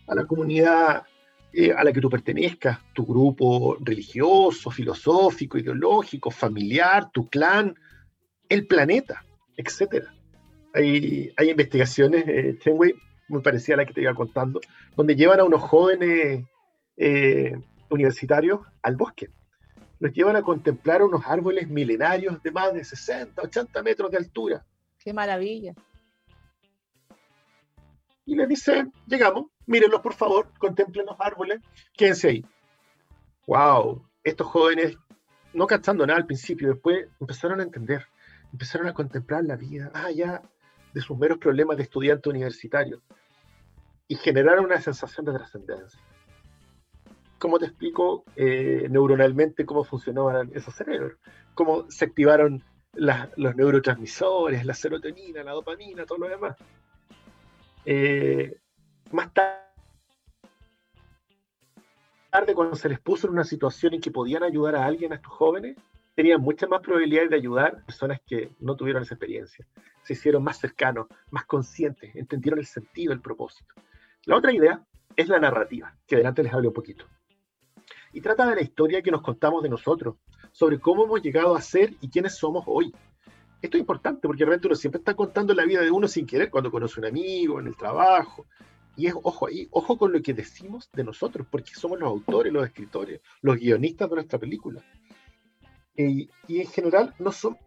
[0.06, 1.04] a la comunidad
[1.52, 7.74] eh, a la que tú pertenezcas, tu grupo religioso, filosófico, ideológico, familiar, tu clan,
[8.48, 9.24] el planeta,
[9.56, 10.04] etc.
[10.74, 12.58] Hay, hay investigaciones, eh,
[13.28, 14.60] muy parecida a la que te iba contando,
[14.94, 16.44] donde llevan a unos jóvenes
[16.96, 19.30] eh, universitarios al bosque.
[19.98, 24.66] Los llevan a contemplar unos árboles milenarios de más de 60, 80 metros de altura.
[24.98, 25.74] ¡Qué maravilla!
[28.26, 31.60] Y les dicen, llegamos, mírenlos por favor, contemplen los árboles,
[31.96, 32.44] quédense ahí.
[33.46, 34.04] ¡Wow!
[34.24, 34.98] Estos jóvenes,
[35.54, 38.06] no cachando nada al principio, después empezaron a entender,
[38.52, 40.42] empezaron a contemplar la vida más allá
[40.92, 43.00] de sus meros problemas de estudiante universitario
[44.08, 46.00] y generaron una sensación de trascendencia.
[47.38, 51.18] ¿Cómo te explico eh, neuronalmente cómo funcionaban esos cerebros?
[51.54, 56.56] ¿Cómo se activaron los neurotransmisores, la serotonina, la dopamina, todo lo demás?
[57.88, 58.58] Eh,
[59.12, 59.62] más tarde,
[62.54, 65.32] cuando se les puso en una situación en que podían ayudar a alguien, a estos
[65.32, 65.76] jóvenes,
[66.16, 69.64] tenían muchas más probabilidades de ayudar personas que no tuvieron esa experiencia.
[70.02, 73.74] Se hicieron más cercanos, más conscientes, entendieron el sentido, el propósito.
[74.24, 77.06] La otra idea es la narrativa, que adelante les hablo un poquito.
[78.12, 80.16] Y trata de la historia que nos contamos de nosotros,
[80.50, 82.92] sobre cómo hemos llegado a ser y quiénes somos hoy.
[83.62, 86.50] Esto es importante porque realmente uno siempre está contando la vida de uno sin querer,
[86.50, 88.46] cuando conoce a un amigo, en el trabajo,
[88.96, 92.52] y es, ojo ahí, ojo con lo que decimos de nosotros, porque somos los autores,
[92.52, 94.82] los escritores, los guionistas de nuestra película.
[95.96, 97.58] y en general no somos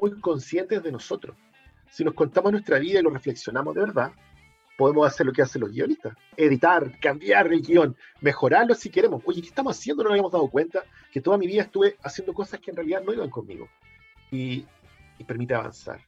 [0.00, 1.36] muy conscientes de nosotros.
[1.90, 4.12] Si nos contamos nuestra vida y lo reflexionamos de verdad,
[4.78, 9.20] podemos hacer lo que hacen los guionistas, editar, cambiar el guion, mejorarlo si queremos.
[9.26, 10.04] Oye, ¿qué estamos haciendo?
[10.04, 13.02] No nos habíamos dado cuenta que toda mi vida estuve haciendo cosas que en realidad
[13.04, 13.68] no iban conmigo.
[14.30, 14.64] Y,
[15.18, 16.00] y permite avanzar.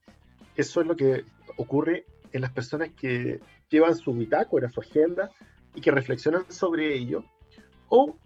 [0.55, 1.25] Eso es lo que
[1.57, 5.33] ocurre en las personas que llevan su bitácora, su agenda
[5.75, 7.25] y que reflexionan sobre ello,
[7.89, 8.17] o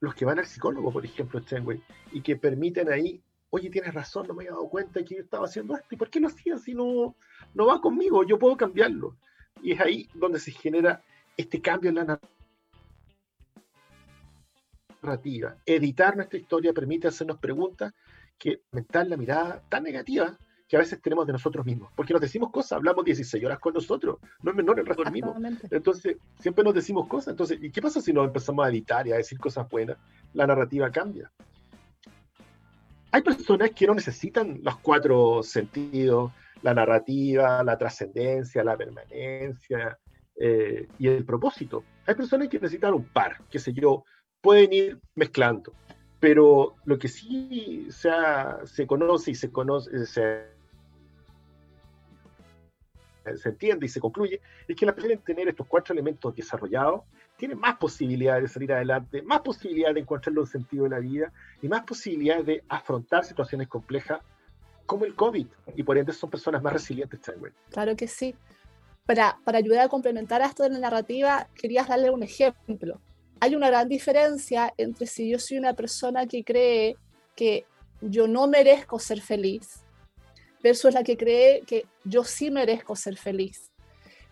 [0.00, 4.26] los que van al psicólogo, por ejemplo, Stenway, y que permiten ahí, oye, tienes razón,
[4.26, 6.58] no me había dado cuenta que yo estaba haciendo esto, ¿y por qué lo hacía
[6.58, 7.14] si no,
[7.54, 8.24] no va conmigo?
[8.24, 9.16] Yo puedo cambiarlo.
[9.60, 11.02] Y es ahí donde se genera
[11.36, 12.20] este cambio en la
[15.02, 15.56] narrativa.
[15.66, 17.92] Editar nuestra historia permite hacernos preguntas
[18.38, 20.36] que aumentar la mirada tan negativa
[20.72, 21.92] que a veces tenemos de nosotros mismos.
[21.94, 25.12] Porque nos decimos cosas, hablamos 16 horas con nosotros, no es menor el resto del
[25.12, 25.36] mismo.
[25.70, 27.32] Entonces, siempre nos decimos cosas.
[27.32, 29.98] Entonces, ¿y qué pasa si nos empezamos a editar y a decir cosas buenas?
[30.32, 31.30] La narrativa cambia.
[33.10, 39.98] Hay personas que no necesitan los cuatro sentidos, la narrativa, la trascendencia, la permanencia
[40.36, 41.84] eh, y el propósito.
[42.06, 44.04] Hay personas que necesitan un par, qué sé yo,
[44.40, 45.72] pueden ir mezclando.
[46.20, 50.46] Pero lo que sí se, conoce y se conoce, se,
[53.44, 57.02] entiende y se concluye, es que las personas tener estos cuatro elementos desarrollados
[57.36, 61.32] tienen más posibilidades de salir adelante, más posibilidades de encontrar un sentido de la vida
[61.60, 64.20] y más posibilidades de afrontar situaciones complejas
[64.86, 65.46] como el COVID.
[65.76, 67.54] Y por ende son personas más resilientes, también.
[67.70, 68.34] Claro que sí.
[69.06, 73.00] Para, para ayudar a complementar esto de la narrativa, querías darle un ejemplo.
[73.40, 76.96] Hay una gran diferencia entre si yo soy una persona que cree
[77.34, 77.66] que
[78.00, 79.82] yo no merezco ser feliz
[80.62, 83.70] versus la que cree que yo sí merezco ser feliz.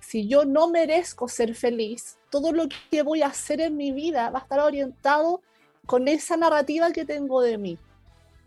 [0.00, 4.30] Si yo no merezco ser feliz, todo lo que voy a hacer en mi vida
[4.30, 5.42] va a estar orientado
[5.86, 7.78] con esa narrativa que tengo de mí.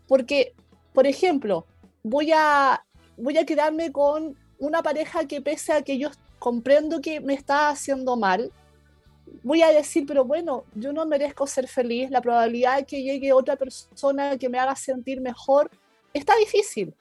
[0.08, 0.54] Porque,
[0.92, 1.66] por ejemplo,
[2.04, 2.84] voy a,
[3.16, 7.70] voy a quedarme con una pareja que pese a que yo comprendo que me está
[7.70, 8.52] haciendo mal,
[9.42, 13.32] voy a decir, pero bueno, yo no merezco ser feliz, la probabilidad de que llegue
[13.32, 15.70] otra persona que me haga sentir mejor
[16.12, 16.94] está difícil.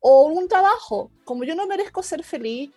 [0.00, 2.72] O un trabajo, como yo no merezco ser feliz,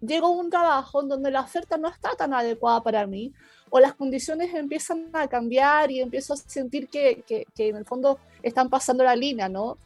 [0.00, 3.32] llego a un trabajo en donde la oferta no está tan adecuada para mí,
[3.68, 8.18] o las condiciones empiezan a cambiar y empiezo a sentir que, que, en el fondo
[8.42, 9.78] están pasando la línea, ¿no?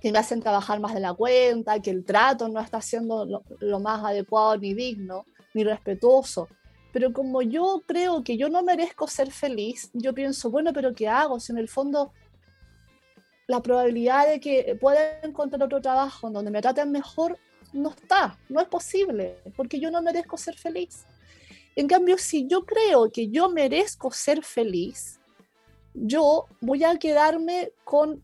[0.00, 3.42] Que me hacen trabajar más de la cuenta, que el trato no está siendo lo,
[3.60, 6.48] lo más adecuado ni digno, ni respetuoso.
[6.92, 11.08] Pero como yo creo que yo no merezco ser feliz, yo pienso, bueno, pero ¿qué
[11.08, 11.38] hago?
[11.38, 12.12] Si en el fondo
[13.50, 17.36] la probabilidad de que pueda encontrar otro trabajo en donde me traten mejor
[17.72, 21.04] no está, no es posible, porque yo no merezco ser feliz.
[21.76, 25.20] En cambio, si yo creo que yo merezco ser feliz,
[25.94, 28.22] yo voy a quedarme con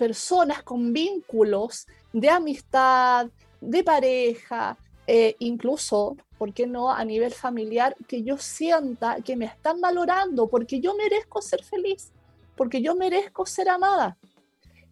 [0.00, 3.28] personas, con vínculos de amistad,
[3.60, 9.44] de pareja, eh, incluso, ¿por qué no?, a nivel familiar, que yo sienta que me
[9.44, 12.12] están valorando porque yo merezco ser feliz,
[12.56, 14.16] porque yo merezco ser amada.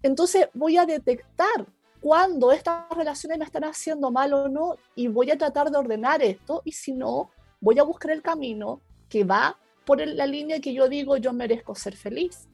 [0.03, 1.59] Entonces voy a detectar
[2.03, 6.23] cuando estas relaciones me están haciendo mal o no y voy a tratar de ordenar
[6.23, 10.75] esto y si no, voy a buscar el camino que va por la línea que
[10.75, 12.47] yo digo yo merezco ser feliz.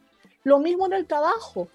[0.44, 1.68] Lo mismo en el trabajo,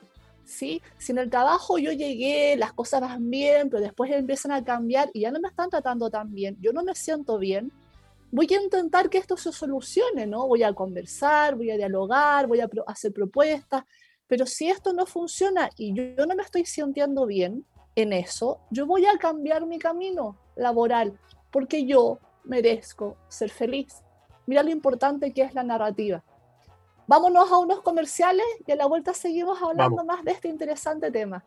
[0.50, 0.82] ¿sí?
[0.98, 5.10] Si en el trabajo yo llegué, las cosas van bien, pero después empiezan a cambiar
[5.14, 7.72] y ya no me están tratando tan bien, yo no me siento bien,
[8.32, 10.48] voy a intentar que esto se solucione, ¿no?
[10.48, 13.84] Voy a conversar, voy a dialogar, voy a hacer propuestas,
[14.28, 18.86] pero si esto no funciona y yo no me estoy sintiendo bien en eso, yo
[18.86, 21.20] voy a cambiar mi camino laboral
[21.52, 24.04] porque yo merezco ser feliz.
[24.46, 26.24] Mira lo importante que es la narrativa.
[27.10, 31.43] Vámonos a unos comerciales y a la vuelta seguimos hablando más de este interesante tema.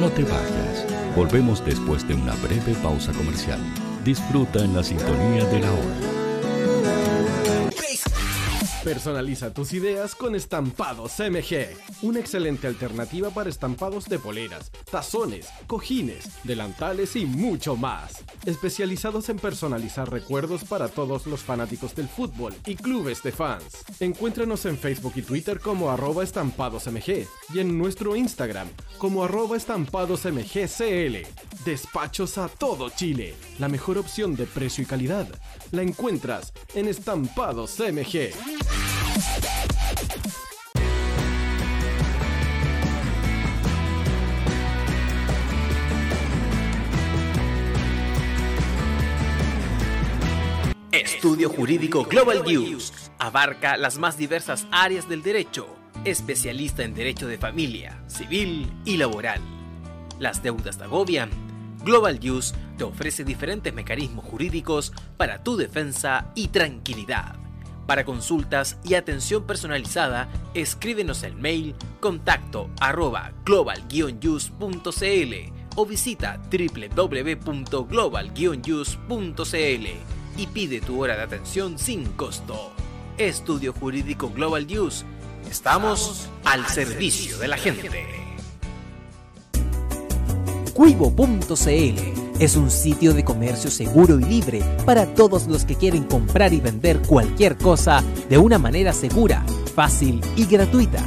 [0.00, 1.14] No te vayas.
[1.14, 3.60] Volvemos después de una breve pausa comercial.
[4.02, 6.19] Disfruta en la sintonía de la hora.
[8.84, 11.68] Personaliza tus ideas con Estampados MG,
[12.00, 18.24] una excelente alternativa para estampados de poleras, tazones, cojines, delantales y mucho más.
[18.46, 23.84] Especializados en personalizar recuerdos para todos los fanáticos del fútbol y clubes de fans.
[24.00, 31.26] Encuéntranos en Facebook y Twitter como arroba estampadosmg y en nuestro Instagram como arroba estampadosmgcl.
[31.66, 33.34] Despachos a todo Chile.
[33.58, 35.28] La mejor opción de precio y calidad
[35.72, 38.32] la encuentras en Estampados MG.
[50.92, 55.66] Estudio Jurídico Global News abarca las más diversas áreas del derecho,
[56.04, 59.40] especialista en derecho de familia, civil y laboral.
[60.18, 61.30] Las deudas te agobian.
[61.84, 67.36] Global News te ofrece diferentes mecanismos jurídicos para tu defensa y tranquilidad.
[67.86, 73.84] Para consultas y atención personalizada, escríbenos el mail contacto arroba global
[75.76, 78.32] o visita www.global
[80.38, 82.72] y pide tu hora de atención sin costo.
[83.18, 85.04] Estudio Jurídico Global News.
[85.50, 87.90] Estamos al servicio de la gente.
[90.72, 96.52] Cuivo.cl es un sitio de comercio seguro y libre para todos los que quieren comprar
[96.54, 101.04] y vender cualquier cosa de una manera segura, fácil y gratuita.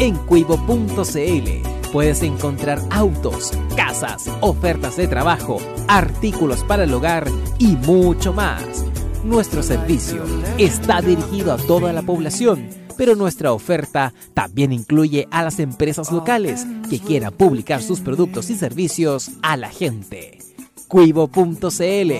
[0.00, 8.32] En cuivo.cl puedes encontrar autos, casas, ofertas de trabajo, artículos para el hogar y mucho
[8.32, 8.84] más.
[9.22, 10.24] Nuestro servicio
[10.58, 16.66] está dirigido a toda la población, pero nuestra oferta también incluye a las empresas locales
[16.90, 20.51] que quieran publicar sus productos y servicios a la gente.
[20.92, 22.12] Cuivo.cl,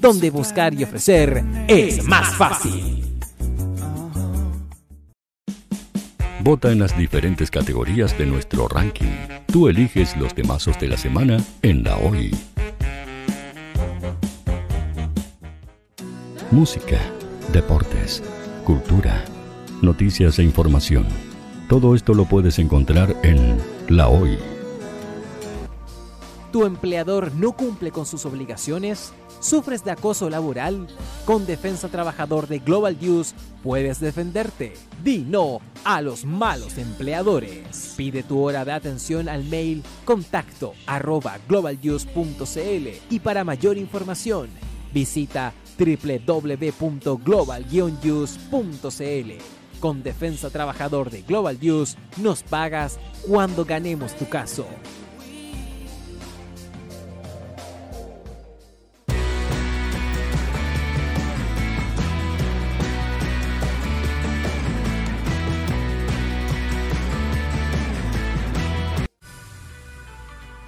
[0.00, 3.04] donde buscar y ofrecer es más fácil.
[6.38, 9.10] Vota en las diferentes categorías de nuestro ranking.
[9.46, 12.30] Tú eliges los temazos de la semana en la hoy.
[16.52, 17.00] Música,
[17.52, 18.22] deportes,
[18.64, 19.24] cultura,
[19.82, 21.04] noticias e información.
[21.68, 23.56] Todo esto lo puedes encontrar en
[23.88, 24.38] La Hoy
[26.52, 29.12] ¿Tu empleador no cumple con sus obligaciones?
[29.38, 30.88] ¿Sufres de acoso laboral?
[31.24, 34.72] Con Defensa Trabajador de Global News puedes defenderte.
[35.04, 37.94] Di no a los malos empleadores.
[37.96, 44.48] Pide tu hora de atención al mail contacto arroba globalnews.cl y para mayor información
[44.92, 47.64] visita www.global
[49.78, 54.66] Con Defensa Trabajador de Global News nos pagas cuando ganemos tu caso.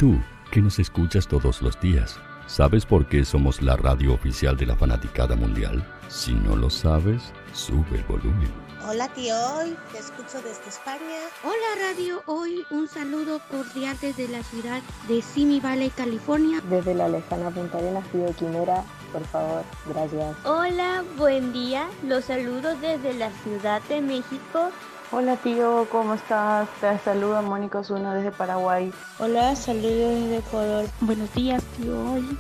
[0.02, 0.18] Tú,
[0.50, 4.74] que nos escuchas todos los días, ¿sabes por qué somos la radio oficial de la
[4.74, 5.86] fanaticada mundial?
[6.08, 8.50] Si no lo sabes, sube el volumen.
[8.88, 11.20] Hola tío Hoy, te escucho desde España.
[11.44, 16.60] Hola Radio Hoy, un saludo cordial desde la ciudad de Simi Valley, California.
[16.68, 20.36] Desde la lejana Punta Arenas, de Quimera, por favor, gracias.
[20.44, 24.72] Hola, buen día, los saludo desde la Ciudad de México.
[25.14, 26.66] Hola tío, ¿cómo estás?
[26.80, 28.90] Te saluda Mónica Osuna desde Paraguay.
[29.18, 30.86] Hola, saludos desde Ecuador.
[31.02, 32.38] Buenos días tío Hoy.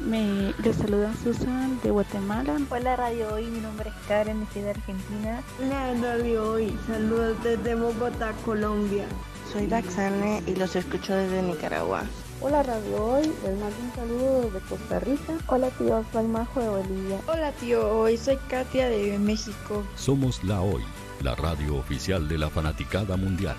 [0.00, 2.56] Me les saluda Susan de Guatemala.
[2.70, 5.42] Hola Radio Hoy, mi nombre es Karen, soy de Argentina.
[5.60, 9.04] Hola Radio Hoy, saludos desde Bogotá, Colombia.
[9.52, 12.04] Soy Daxane y los escucho desde Nicaragua.
[12.40, 15.34] Hola Radio Hoy, les mando un saludo desde Costa Rica.
[15.46, 17.20] Hola tío, soy Majo de Bolivia.
[17.26, 19.84] Hola tío Hoy, soy Katia de México.
[19.94, 20.82] Somos la Hoy
[21.22, 23.56] la radio oficial de la fanaticada mundial.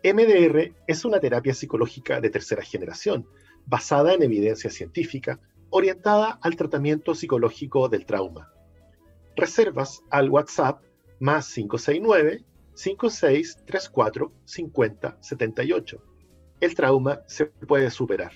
[0.04, 3.28] MDR es una terapia psicológica de tercera generación,
[3.68, 5.40] basada en evidencia científica,
[5.72, 8.54] orientada al tratamiento psicológico del trauma.
[9.36, 10.84] Reservas al WhatsApp
[11.20, 12.44] más 569
[12.76, 16.04] 5634 5078.
[16.60, 18.34] el trauma se puede superar.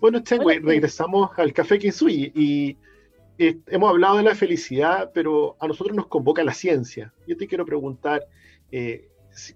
[0.00, 2.76] Bueno, Chengwei, regresamos al Café Kinsui y
[3.38, 7.12] eh, hemos hablado de la felicidad, pero a nosotros nos convoca la ciencia.
[7.26, 8.26] Yo te quiero preguntar,
[8.70, 9.08] eh,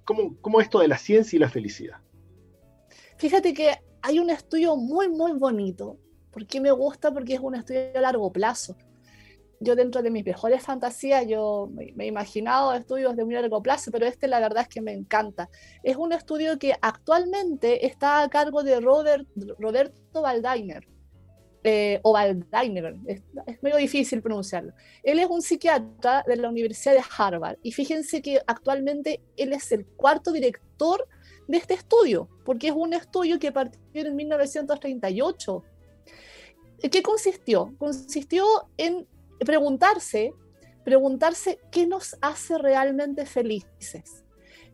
[0.05, 1.99] ¿cómo, ¿cómo esto de la ciencia y la felicidad?
[3.17, 5.99] Fíjate que hay un estudio muy, muy bonito.
[6.39, 7.13] ¿Por qué me gusta?
[7.13, 8.77] Porque es un estudio a largo plazo.
[9.59, 13.91] Yo dentro de mis mejores fantasías, yo me, he imaginado estudios de muy largo plazo,
[13.91, 15.49] pero este la verdad es que me encanta.
[15.83, 19.27] Es un estudio que actualmente está a cargo de Robert,
[19.59, 20.87] Roberto Baldainer
[21.65, 24.75] eh, o es, medio difícil pronunciarlo.
[25.03, 29.73] Él es un psiquiatra de la Universidad de Harvard y fíjense que actualmente él es
[29.73, 31.05] el cuarto director
[31.49, 35.65] de este estudio, porque es un estudio que partió en 1938.
[36.81, 37.75] ¿Qué consistió?
[37.79, 38.45] Consistió
[38.77, 39.07] en
[39.41, 40.33] preguntarse,
[40.85, 44.25] preguntarse qué nos hace realmente felices.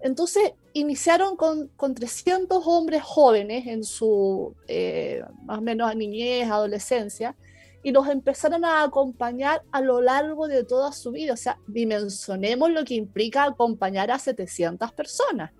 [0.00, 7.34] Entonces, iniciaron con, con 300 hombres jóvenes en su eh, más o menos niñez, adolescencia,
[7.82, 11.32] y los empezaron a acompañar a lo largo de toda su vida.
[11.32, 15.52] O sea, dimensionemos lo que implica acompañar a 700 personas,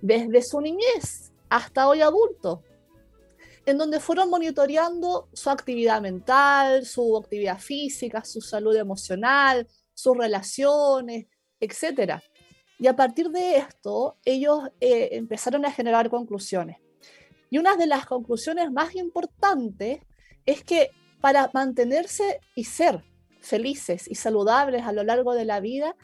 [0.00, 2.62] desde su niñez hasta hoy adulto,
[3.70, 11.26] en donde fueron monitoreando su actividad mental, su actividad física, su salud emocional, sus relaciones,
[11.58, 12.22] etcétera.
[12.78, 16.78] Y a partir de esto, ellos eh, empezaron a generar conclusiones.
[17.50, 20.00] Y una de las conclusiones más importantes
[20.46, 20.90] es que
[21.20, 23.04] para mantenerse y ser
[23.40, 25.94] felices y saludables a lo largo de la vida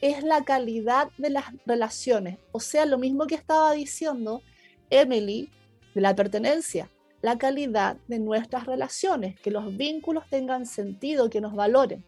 [0.00, 2.38] es la calidad de las relaciones.
[2.52, 4.42] O sea, lo mismo que estaba diciendo
[4.88, 5.50] Emily
[5.94, 6.88] de la pertenencia,
[7.22, 12.04] la calidad de nuestras relaciones, que los vínculos tengan sentido, que nos valoren.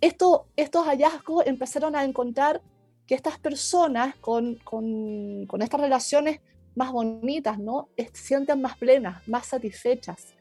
[0.00, 2.62] Esto, estos hallazgos empezaron a encontrar
[3.06, 4.58] que estas personas con,
[5.60, 6.40] estas relaciones
[6.74, 7.88] más bonitas, ¿no?
[7.96, 10.34] Se sienten más plenas, más satisfechas,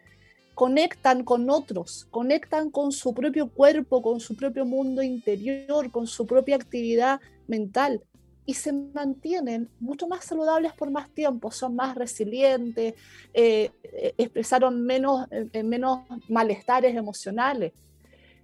[0.53, 6.25] conectan con otros, conectan con su propio cuerpo, con su propio mundo interior, con su
[6.25, 8.01] propia actividad mental
[8.45, 12.93] y se mantienen mucho más saludables por más tiempo, son más resilientes,
[13.33, 17.73] eh, eh, expresaron menos, eh, menos malestares emocionales.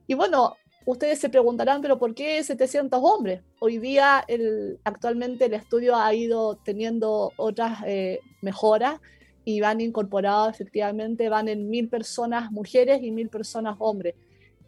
[0.07, 3.41] Y bueno, Ustedes se preguntarán, pero ¿por qué 700 hombres?
[3.59, 8.99] Hoy día, el, actualmente el estudio ha ido teniendo otras eh, mejoras
[9.45, 14.15] y van incorporados efectivamente, van en mil personas mujeres y mil personas hombres.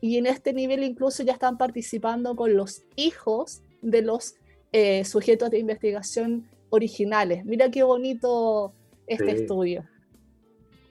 [0.01, 4.35] Y en este nivel incluso ya están participando con los hijos de los
[4.73, 7.45] eh, sujetos de investigación originales.
[7.45, 8.73] Mira qué bonito
[9.07, 9.85] este estudio.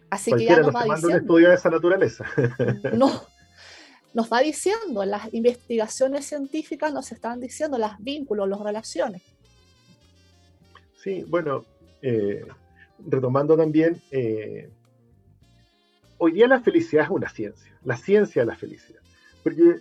[0.08, 2.24] Así que ya nos va un estudio de esa naturaleza.
[2.94, 3.22] No,
[4.14, 9.22] nos va diciendo, las investigaciones científicas nos están diciendo los vínculos, las relaciones.
[11.02, 11.64] Sí, bueno,
[12.02, 12.46] eh,
[13.06, 14.70] retomando también, eh,
[16.18, 19.00] hoy día la felicidad es una ciencia, la ciencia de la felicidad.
[19.42, 19.80] Porque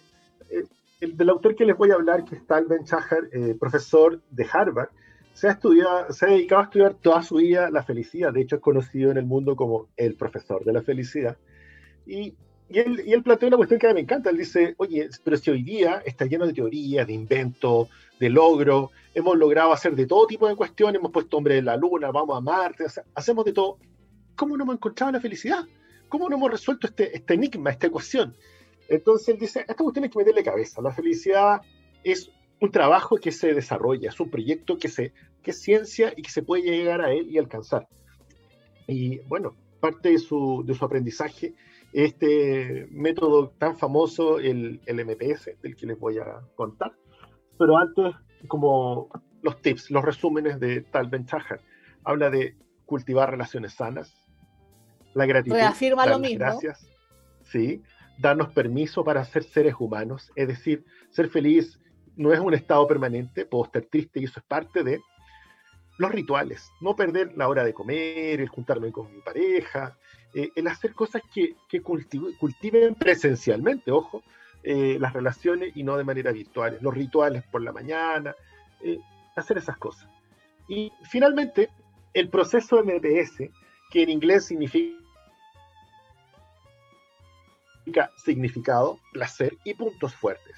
[0.49, 0.65] eh,
[1.01, 3.29] el del autor que les voy a hablar, que es Tal Ben Shahar,
[3.59, 4.89] profesor de Harvard,
[5.33, 8.33] se ha, estudiado, se ha dedicado a estudiar toda su vida la felicidad.
[8.33, 11.37] De hecho, es conocido en el mundo como el profesor de la felicidad.
[12.05, 12.35] Y
[12.71, 14.29] y él, y él plantea una cuestión que a mí me encanta.
[14.29, 18.91] Él dice, oye, pero si hoy día está lleno de teorías, de inventos, de logros,
[19.13, 22.37] hemos logrado hacer de todo tipo de cuestiones, hemos puesto hombre en la luna, vamos
[22.37, 23.77] a Marte, hacemos de todo.
[24.37, 25.65] ¿Cómo no hemos encontrado la felicidad?
[26.07, 28.33] ¿Cómo no hemos resuelto este, este enigma, esta ecuación?
[28.91, 30.81] Entonces él dice, esta cuestión hay que meterle cabeza.
[30.81, 31.61] La felicidad
[32.03, 32.29] es
[32.59, 36.29] un trabajo que se desarrolla, es un proyecto que, se, que es ciencia y que
[36.29, 37.87] se puede llegar a él y alcanzar.
[38.87, 41.53] Y bueno, parte de su, de su aprendizaje
[41.93, 46.93] este método tan famoso, el, el MPS, del que les voy a contar.
[47.57, 48.13] Pero antes,
[48.47, 49.09] como
[49.41, 51.25] los tips, los resúmenes de Tal Ben
[52.03, 54.13] habla de cultivar relaciones sanas,
[55.13, 56.39] la gratitud, Reafirma lo mismo.
[56.39, 56.89] gracias,
[57.43, 57.81] sí,
[58.17, 61.79] darnos permiso para ser seres humanos, es decir, ser feliz
[62.15, 65.01] no es un estado permanente, puedo estar triste y eso es parte de
[65.97, 69.97] los rituales, no perder la hora de comer, el juntarme con mi pareja,
[70.33, 74.23] eh, el hacer cosas que, cultiven presencialmente, ojo,
[74.63, 78.35] eh, las relaciones y no de manera virtual, los rituales por la mañana,
[78.81, 78.99] eh,
[79.35, 80.09] hacer esas cosas.
[80.67, 81.69] Y finalmente,
[82.13, 83.49] el proceso MPS,
[83.91, 84.97] que en inglés significa
[88.17, 90.55] significado, placer y puntos fuertes,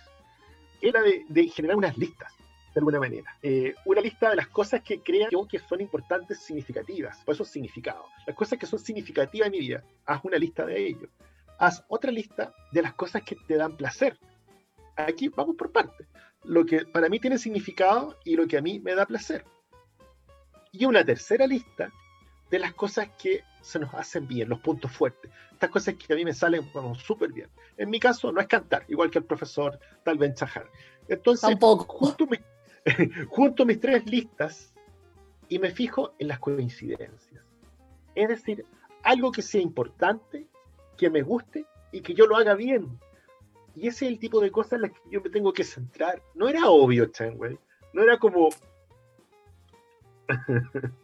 [0.82, 2.34] era de generar unas listas
[2.74, 3.38] de alguna manera.
[3.42, 7.46] Eh, una lista de las cosas que crean yo que son importantes, significativas, por eso
[7.46, 8.06] significado.
[8.26, 11.08] Las cosas que son significativas en mi vida, haz una lista de ello.
[11.60, 14.18] Haz otra lista de las cosas que te dan placer.
[14.96, 16.08] Aquí vamos por partes.
[16.44, 19.46] Lo que para mí tiene significado y lo que a mí me da placer.
[20.72, 21.92] Y una tercera lista
[22.54, 25.32] de las cosas que se nos hacen bien, los puntos fuertes.
[25.54, 26.62] Estas cosas que a mí me salen
[27.04, 27.50] súper bien.
[27.78, 30.70] En mi caso no es cantar, igual que el profesor Tal Ben Chahar.
[31.08, 31.86] Entonces, Tampoco.
[31.86, 32.42] Junto, mis,
[33.28, 34.72] junto mis tres listas
[35.50, 37.44] y me fijo en las coincidencias.
[38.14, 38.68] Es decir,
[39.02, 40.46] algo que sea importante,
[40.96, 43.00] que me guste y que yo lo haga bien.
[43.76, 46.22] Y ese es el tipo de cosas en las que yo me tengo que centrar.
[46.36, 47.58] No era obvio, Chanway.
[47.94, 48.50] No era como.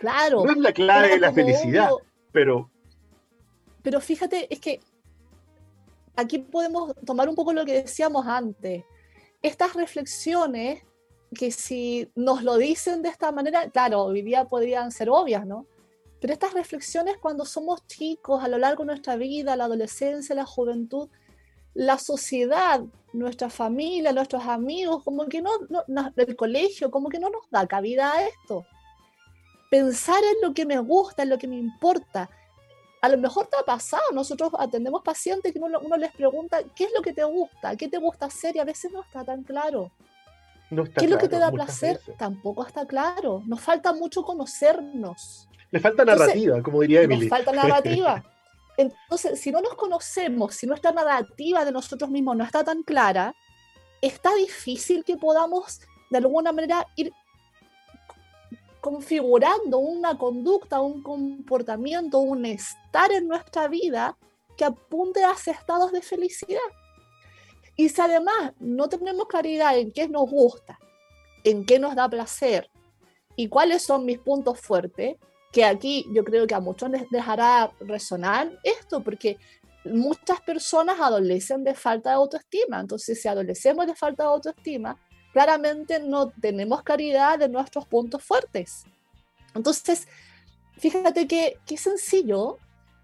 [0.00, 0.44] Claro.
[0.44, 2.06] no es la clave de la felicidad, obvio.
[2.32, 2.70] pero.
[3.82, 4.80] Pero fíjate, es que
[6.16, 8.84] aquí podemos tomar un poco lo que decíamos antes.
[9.42, 10.82] Estas reflexiones
[11.34, 15.66] que si nos lo dicen de esta manera, claro, hoy día podrían ser obvias, ¿no?
[16.20, 20.46] Pero estas reflexiones cuando somos chicos, a lo largo de nuestra vida, la adolescencia, la
[20.46, 21.08] juventud,
[21.74, 22.80] la sociedad,
[23.12, 27.48] nuestra familia, nuestros amigos, como que no, no, no, el colegio, como que no nos
[27.50, 28.64] da cabida a esto.
[29.70, 32.30] Pensar en lo que me gusta, en lo que me importa.
[33.02, 36.84] A lo mejor te ha pasado, nosotros atendemos pacientes que uno, uno les pregunta, ¿qué
[36.84, 37.76] es lo que te gusta?
[37.76, 38.56] ¿Qué te gusta hacer?
[38.56, 39.90] Y a veces no está tan claro.
[40.70, 41.98] No está ¿Qué es lo que te da placer?
[41.98, 42.16] veces.
[42.16, 43.42] Tampoco está claro.
[43.46, 45.48] Nos falta mucho conocernos.
[45.70, 47.28] Le falta Entonces, narrativa, como diría Emily.
[47.28, 48.24] Nos falta narrativa.
[48.76, 53.34] Entonces, si no nos conocemos, si nuestra narrativa de nosotros mismos no está tan clara,
[54.02, 57.12] está difícil que podamos de alguna manera ir
[58.86, 64.16] configurando una conducta, un comportamiento, un estar en nuestra vida
[64.56, 66.60] que apunte hacia estados de felicidad.
[67.74, 70.78] Y si además no tenemos claridad en qué nos gusta,
[71.42, 72.70] en qué nos da placer
[73.34, 75.16] y cuáles son mis puntos fuertes,
[75.50, 79.36] que aquí yo creo que a muchos les dejará resonar esto, porque
[79.84, 82.78] muchas personas adolecen de falta de autoestima.
[82.78, 84.96] Entonces, si adolecemos de falta de autoestima,
[85.36, 88.86] claramente no tenemos claridad de nuestros puntos fuertes.
[89.54, 90.08] Entonces,
[90.78, 92.56] fíjate que, qué sencillo.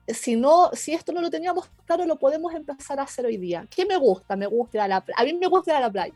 [0.09, 3.67] Si, no, si esto no lo teníamos claro, lo podemos empezar a hacer hoy día.
[3.69, 4.35] ¿Qué me gusta?
[4.35, 6.15] Me gusta ir a la A mí me gusta ir a la playa.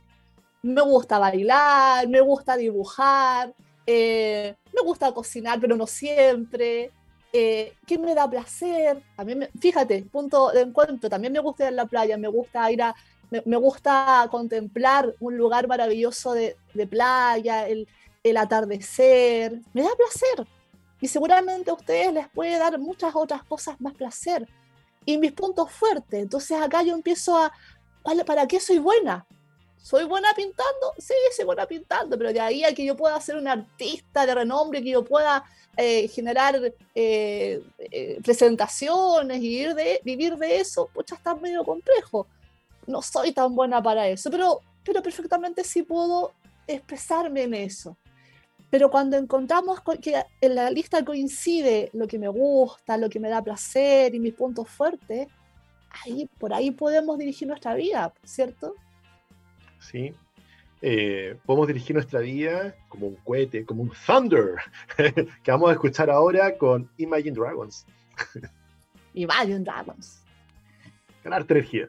[0.62, 3.52] Me gusta bailar, me gusta dibujar,
[3.86, 6.92] eh, me gusta cocinar, pero no siempre.
[7.30, 9.02] Eh, ¿Qué me da placer?
[9.22, 11.10] Mí me, fíjate, punto de encuentro.
[11.10, 12.94] También me gusta ir a la playa, me gusta ir a.
[13.30, 16.56] Me, gusta contemplar un lugar maravilloso de,
[16.88, 17.88] playa, el,
[18.36, 19.60] atardecer.
[19.72, 20.46] Me da placer.
[21.00, 24.48] Y seguramente a ustedes les puede dar muchas otras cosas más placer.
[25.04, 26.22] Y mis puntos fuertes.
[26.22, 27.52] Entonces acá yo empiezo a.
[28.24, 29.26] ¿Para, qué soy buena?
[29.82, 30.92] ¿Soy buena pintando?
[30.98, 34.34] Sí, soy buena pintando, pero de ahí a que yo pueda ser un artista de
[34.34, 35.44] renombre, que yo pueda
[35.76, 36.58] eh, generar
[36.94, 39.66] eh, eh, presentaciones y
[40.02, 42.26] vivir de, eso, ya está medio complejo.
[42.86, 46.32] No soy tan buena para eso, pero, pero perfectamente sí puedo
[46.66, 47.96] expresarme en eso.
[48.70, 53.28] Pero cuando encontramos que en la lista coincide lo que me gusta, lo que me
[53.28, 55.28] da placer y mis puntos fuertes,
[56.04, 58.74] ahí, por ahí podemos dirigir nuestra vida, ¿cierto?
[59.78, 60.12] ¿sí?
[60.82, 64.56] Eh, podemos dirigir nuestra vida como un cohete, como un thunder,
[65.42, 67.86] que vamos a escuchar ahora con Imagine Dragons.
[69.14, 70.22] Imagine Dragons.
[71.24, 71.88] Ganar energía.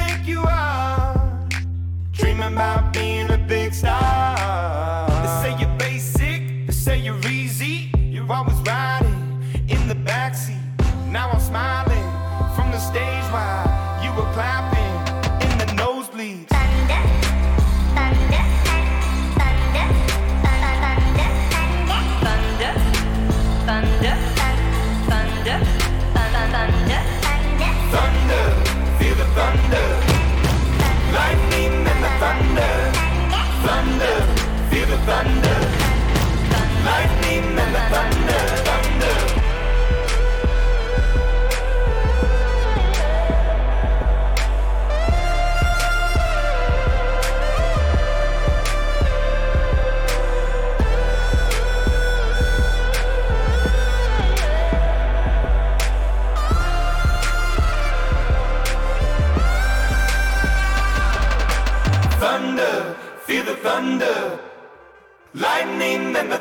[2.31, 4.40] Dreaming about being a big star.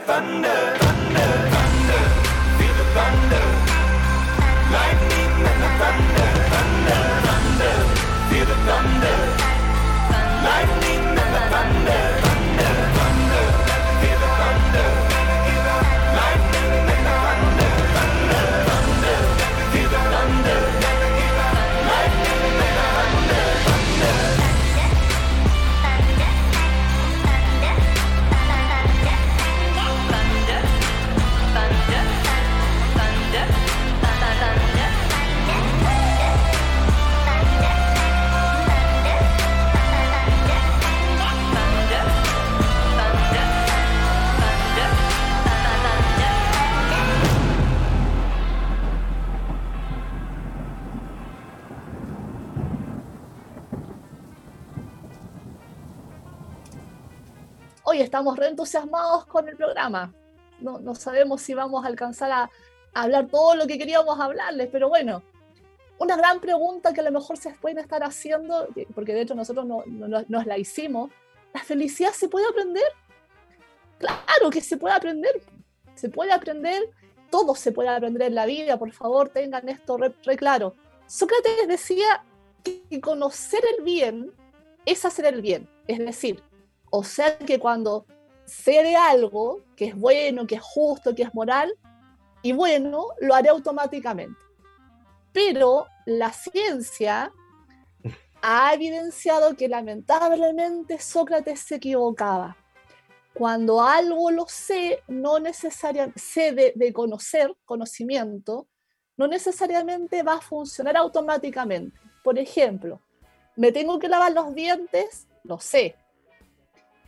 [0.07, 0.80] thunder.
[58.11, 60.13] Estamos reentusiasmados con el programa.
[60.59, 62.51] No, no sabemos si vamos a alcanzar a,
[62.93, 65.23] hablar todo lo que queríamos hablarles, pero bueno,
[65.99, 69.65] una gran pregunta que a lo mejor se pueden estar haciendo, porque de hecho nosotros
[69.65, 71.13] no, nos la hicimos,
[71.55, 72.83] ¿la felicidad se puede aprender?
[73.99, 75.41] Claro que se puede aprender,
[75.95, 76.83] se puede aprender,
[77.31, 80.75] todo se puede aprender en la vida, por favor tengan esto re, claro.
[81.07, 82.25] Sócrates decía
[82.65, 84.33] que conocer el bien
[84.85, 86.43] es hacer el bien, es decir,
[86.91, 88.07] o sea que cuando
[88.45, 91.73] sé de algo que es bueno, que es justo, que es moral
[92.43, 94.39] y bueno, lo haré automáticamente.
[95.33, 97.33] Pero la ciencia
[98.43, 102.57] ha evidenciado que lamentablemente Sócrates se equivocaba.
[103.35, 108.67] Cuando algo lo sé, no necesariamente sé de, conocer, conocimiento,
[109.17, 111.99] no necesariamente va a funcionar automáticamente.
[112.25, 113.01] Por ejemplo,
[113.57, 115.95] me tengo que lavar los dientes, lo sé.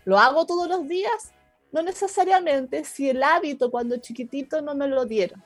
[0.05, 1.33] ¿Lo hago todos los días?
[1.71, 5.43] No necesariamente si el hábito cuando chiquitito no me lo dieron.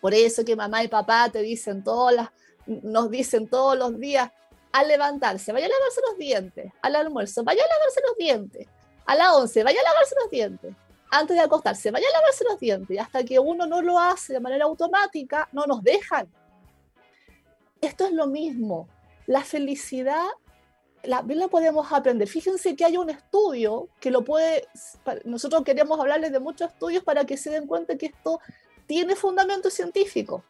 [0.00, 2.28] Por eso que mamá y papá te dicen todas las,
[2.66, 4.30] nos dicen todos los días
[4.72, 8.66] al levantarse, vaya a lavarse los dientes, al almuerzo, vaya a lavarse los dientes,
[9.04, 10.74] a la once, vaya a lavarse los dientes,
[11.10, 14.40] antes de acostarse, vaya a lavarse los dientes, hasta que uno no lo hace de
[14.40, 16.26] manera automática, no nos dejan.
[17.82, 18.88] Esto es lo mismo.
[19.26, 20.26] La felicidad
[21.04, 22.28] la, bien la podemos aprender.
[22.28, 24.68] Fíjense que hay un estudio que lo puede,
[25.24, 28.40] nosotros queremos hablarles de muchos estudios para que se den cuenta que esto
[28.86, 30.44] tiene fundamento científico.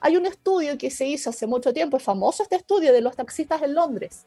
[0.00, 3.16] Hay un estudio que se hizo hace mucho tiempo, es famoso este estudio de los
[3.16, 4.26] taxistas en Londres.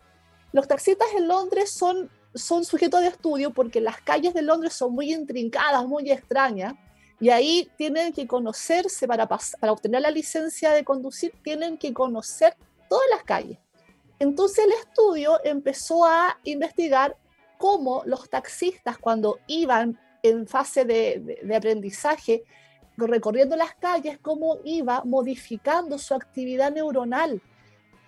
[0.52, 4.94] Los taxistas en Londres son, son sujetos de estudio porque las calles de Londres son
[4.94, 6.74] muy intrincadas, muy extrañas,
[7.22, 12.56] y ahí tienen que conocerse para, para obtener la licencia de conducir, tienen que conocer
[12.90, 13.60] todas las calles.
[14.22, 17.18] Entonces el estudio empezó a investigar
[17.58, 22.44] cómo los taxistas cuando iban en fase de, aprendizaje
[22.98, 27.42] recorriendo las calles, cómo iba modificando su actividad neuronal.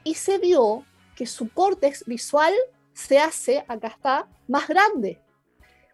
[0.03, 0.86] Y se vio
[1.16, 2.53] que su córtex visual
[2.93, 5.20] se hace, acá está, más grande.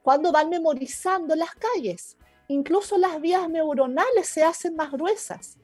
[0.03, 2.17] Cuando van memorizando las calles,
[2.49, 5.57] incluso las vías neuronales se hacen más gruesas.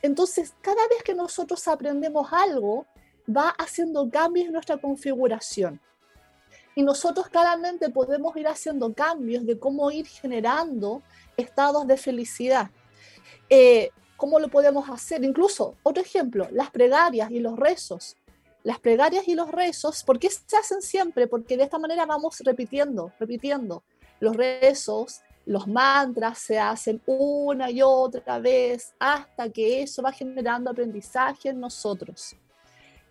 [0.00, 2.86] Entonces, cada vez que nosotros aprendemos algo,
[3.28, 5.80] va haciendo cambios en nuestra configuración.
[6.74, 11.02] Y nosotros claramente podemos ir haciendo cambios de cómo ir generando
[11.36, 12.70] estados de felicidad.
[13.50, 15.24] Eh, ¿Cómo lo podemos hacer?
[15.24, 18.16] Incluso, otro ejemplo, las plegarias y los rezos.
[18.62, 21.26] Las plegarias y los rezos, ¿por qué se hacen siempre?
[21.26, 23.82] Porque de esta manera vamos repitiendo, repitiendo.
[24.20, 30.70] Los rezos, los mantras se hacen una y otra vez hasta que eso va generando
[30.70, 32.36] aprendizaje en nosotros.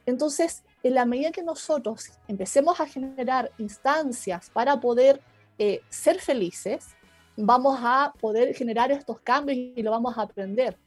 [0.05, 5.21] Entonces, en la medida que nosotros empecemos a generar instancias para poder
[5.57, 6.87] eh, ser felices,
[7.37, 10.77] vamos a poder generar estos cambios y lo vamos a aprender.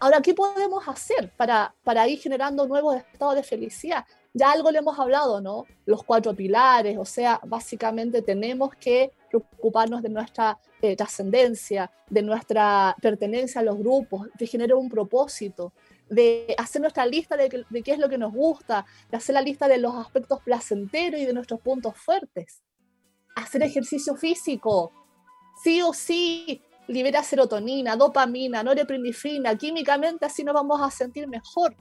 [0.00, 4.04] Ahora, ¿qué podemos hacer para, para ir generando nuevos estados de felicidad?
[4.34, 5.66] Ya algo le hemos hablado, ¿no?
[5.84, 12.96] Los cuatro pilares, o sea, básicamente tenemos que preocuparnos de nuestra eh, trascendencia, de nuestra
[13.00, 15.72] pertenencia a los grupos, de generar un propósito,
[16.12, 19.40] de hacer nuestra lista de, de, qué es lo que nos gusta, de hacer la
[19.40, 22.62] lista de los aspectos placenteros y de nuestros puntos fuertes.
[23.34, 24.92] Hacer ejercicio físico,
[25.64, 31.74] sí o sí libera serotonina, dopamina, norepinefrina, químicamente así nos vamos a sentir mejor.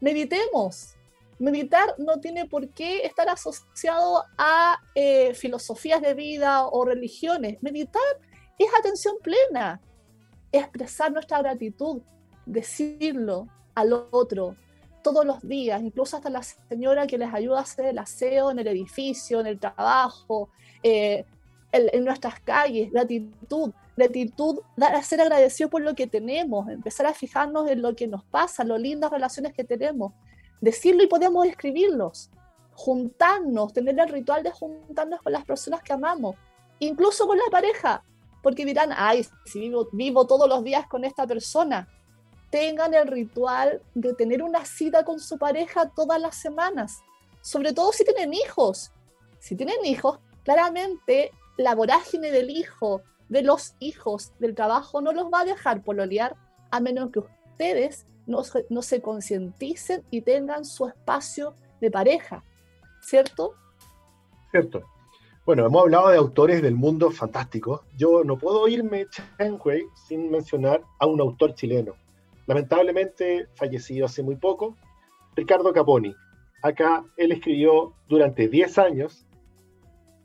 [0.00, 0.92] Meditemos.
[1.38, 7.60] Meditar no tiene por qué estar asociado a eh, filosofías de vida o religiones.
[7.62, 8.00] Meditar
[8.58, 9.82] es atención plena,
[10.52, 12.00] expresar nuestra gratitud,
[12.46, 14.56] decirlo al otro
[15.02, 18.58] todos los días, incluso hasta la señora que les ayuda a hacer el aseo en
[18.58, 20.48] el edificio, en el trabajo,
[20.82, 21.24] eh,
[21.70, 27.68] en, nuestras calles, gratitud, gratitud, dar ser agradecido por lo que tenemos, empezar a fijarnos
[27.68, 30.12] en lo que nos pasa, las lindas relaciones que tenemos,
[30.60, 32.30] decirlo y podemos escribirlos,
[32.72, 36.34] juntarnos, tener el ritual de juntarnos con las personas que amamos,
[36.78, 38.02] incluso con la pareja,
[38.42, 41.88] porque dirán, ay, si vivo, vivo todos los días con esta persona,
[42.50, 47.02] tengan el ritual de tener una cita con su pareja todas las semanas,
[47.40, 48.92] sobre todo si tienen hijos.
[49.38, 55.26] Si tienen hijos, claramente la vorágine del hijo, de los hijos, del trabajo, no los
[55.26, 56.36] va a dejar pololear
[56.70, 62.44] a menos que ustedes no, no se concienticen y tengan su espacio de pareja,
[63.00, 63.54] ¿cierto?
[64.50, 64.84] Cierto.
[65.44, 67.84] Bueno, hemos hablado de autores del mundo fantástico.
[67.96, 69.60] Yo no puedo irme Chen
[69.94, 71.94] sin mencionar a un autor chileno,
[72.46, 74.76] lamentablemente fallecido hace muy poco,
[75.34, 76.14] Ricardo Caponi.
[76.62, 79.26] Acá él escribió durante 10 años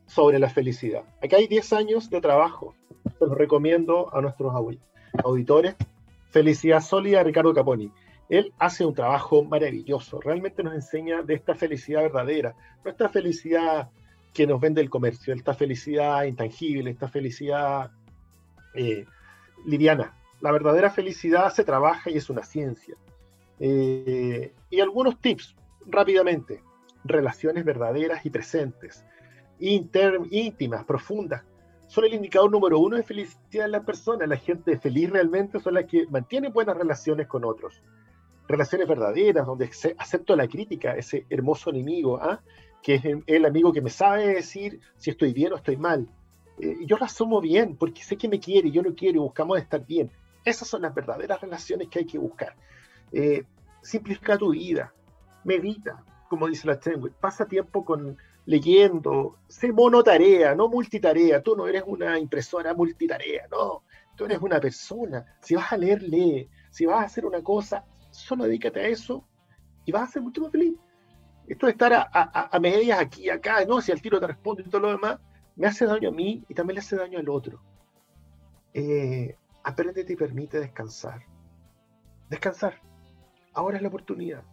[0.08, 1.04] sobre la felicidad.
[1.22, 2.76] Acá hay 10 años de trabajo.
[3.20, 4.54] Se los recomiendo a nuestros
[5.24, 5.76] auditores.
[6.30, 7.92] Felicidad sólida Ricardo Caponi.
[8.30, 10.22] Él hace un trabajo maravilloso.
[10.22, 12.56] Realmente nos enseña de esta felicidad verdadera.
[12.84, 13.90] No esta felicidad
[14.34, 17.92] que nos vende el comercio, esta felicidad intangible, esta felicidad
[18.74, 19.06] eh,
[19.66, 20.16] liviana.
[20.42, 22.96] La verdadera felicidad se trabaja y es una ciencia.
[23.60, 26.64] Eh, y algunos tips rápidamente.
[27.04, 29.04] Relaciones verdaderas y presentes,
[29.60, 31.44] íntimas, profundas,
[31.88, 34.30] son el indicador número uno de felicidad en las personas.
[34.30, 37.82] La gente feliz realmente son las que mantienen buenas relaciones con otros.
[38.48, 42.42] Relaciones verdaderas, donde acepto la crítica, ese hermoso enemigo, ¿ah?
[42.82, 46.08] que es el amigo que me sabe decir si estoy bien o estoy mal.
[46.60, 49.86] Eh, yo la asumo bien, porque sé que me quiere, yo no quiero buscamos estar
[49.86, 50.12] bien.
[50.44, 52.56] Esas son las verdaderas relaciones que hay que buscar.
[53.12, 53.44] Eh,
[53.82, 54.94] simplifica tu vida,
[55.44, 61.68] medita, como dice la Chenway, pasa tiempo con leyendo, sé monotarea, no multitarea, tú no
[61.68, 63.84] eres una impresora multitarea, no,
[64.16, 67.86] tú eres una persona, si vas a leer, lee, si vas a hacer una cosa,
[68.10, 69.26] solo dedícate a eso
[69.86, 70.74] y vas a ser mucho más feliz.
[71.48, 74.82] Esto de estar a, medias aquí acá, no, si al tiro te responde y todo
[74.82, 75.20] lo demás,
[75.56, 77.62] me hace daño a mí y también le hace daño al otro.
[78.74, 81.26] Eh, apréndete y permite descansar.
[82.30, 82.82] Descansar.
[83.54, 84.44] Ahora es la oportunidad.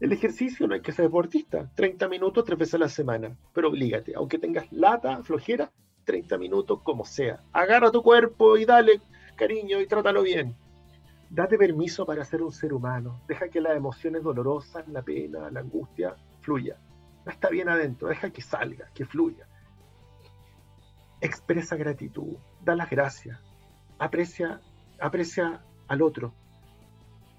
[0.00, 3.68] El ejercicio no hay que ser deportista, 30 minutos tres veces a la semana, pero
[3.68, 5.72] oblígate, aunque tengas lata, flojera,
[6.04, 7.42] 30 minutos como sea.
[7.52, 9.00] Agarra tu cuerpo y dale
[9.36, 10.56] cariño y trátalo bien.
[11.30, 13.20] Date permiso para ser un ser humano.
[13.26, 16.78] Deja que las emociones dolorosas, la pena, la angustia, fluya.
[17.26, 19.46] No está bien adentro, deja que salga, que fluya.
[21.20, 23.38] Expresa gratitud, da las gracias,
[23.98, 24.60] aprecia,
[25.00, 26.32] aprecia al otro,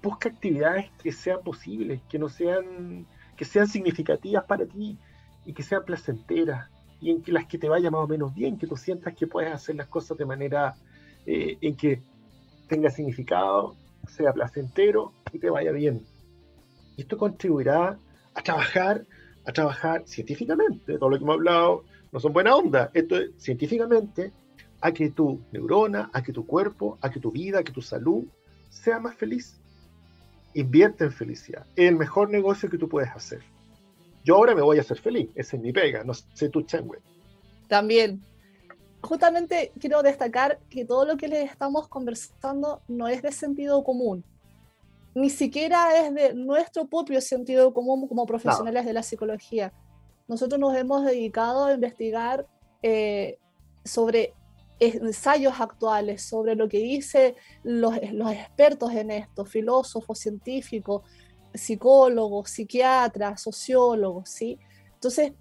[0.02, 3.06] busca actividades que sean posibles, que no sean,
[3.36, 4.98] que sean significativas para ti
[5.44, 6.68] y que sean placenteras
[7.00, 9.26] y en que las que te vayan más o menos bien, que tú sientas que
[9.26, 10.74] puedes hacer las cosas de manera
[11.26, 12.02] eh, en que
[12.68, 13.74] tenga significado,
[14.06, 16.02] sea placentero y te vaya bien.
[16.96, 17.98] Y esto contribuirá
[18.34, 19.06] a trabajar,
[19.46, 24.32] a trabajar científicamente, todo lo que hemos hablado no son buena onda, esto es científicamente
[24.80, 27.82] a que tu neurona, a que tu cuerpo, a que tu vida, a que tu
[27.82, 28.24] salud
[28.70, 29.60] sea más feliz
[30.54, 31.64] invierte en felicidad.
[31.76, 33.40] Es el mejor negocio que tú puedes hacer.
[34.24, 36.98] Yo ahora me voy a hacer feliz, esa es mi pega, no sé tú, Chengwe.
[37.68, 38.22] También,
[39.00, 44.24] justamente quiero destacar que todo lo que les estamos conversando no es de sentido común,
[45.14, 49.72] ni siquiera es de nuestro propio sentido común como profesionales de la psicología.
[50.28, 52.46] Nosotros nos hemos dedicado a investigar
[52.82, 53.38] eh,
[53.84, 54.34] sobre
[54.80, 61.02] ensayos actuales sobre lo que dicen los, los expertos en esto, filósofos, científicos,
[61.54, 64.58] psicólogos, psiquiatras, sociólogos, ¿sí?
[64.94, 65.32] Entonces,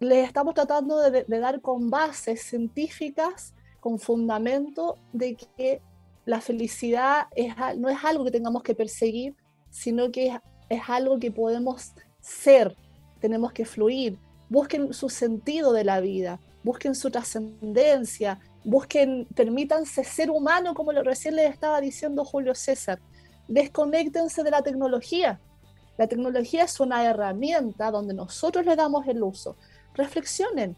[0.00, 5.80] les estamos tratando de, dar con bases científicas, con fundamento de que
[6.24, 9.34] la felicidad es, no es algo que tengamos que perseguir,
[9.70, 10.34] sino que es,
[10.68, 12.76] es algo que podemos ser,
[13.20, 14.18] tenemos que fluir.
[14.48, 21.02] Busquen su sentido de la vida, busquen su trascendencia, busquen, permítanse ser humano, como lo
[21.02, 23.00] recién les estaba diciendo Julio César.
[23.48, 25.40] Desconéctense de la tecnología.
[25.96, 29.56] La tecnología es una herramienta donde nosotros le damos el uso.
[29.94, 30.76] Reflexionen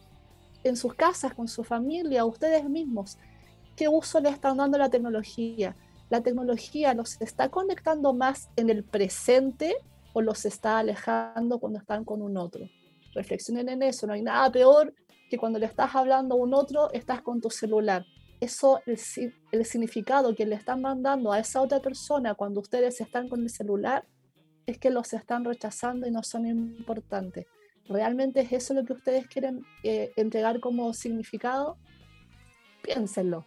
[0.63, 3.19] en sus casas, con su familia, ustedes mismos.
[3.75, 5.75] ¿Qué uso le están dando a la tecnología?
[6.11, 9.75] ¿La tecnología los está conectando más en el presente
[10.13, 12.69] o los está alejando cuando están con un otro?
[13.15, 14.07] Reflexionen en eso.
[14.07, 14.95] No hay nada peor
[15.31, 18.05] que cuando le estás hablando a un otro, estás con tu celular.
[18.41, 18.99] Eso, el,
[19.53, 23.49] el significado que le están mandando a esa otra persona cuando ustedes están con el
[23.49, 24.05] celular,
[24.67, 27.47] es que los están rechazando y no son importantes.
[27.89, 31.77] ¿Realmente es eso lo que ustedes quieren eh, entregar como significado?
[32.83, 33.45] Piénsenlo.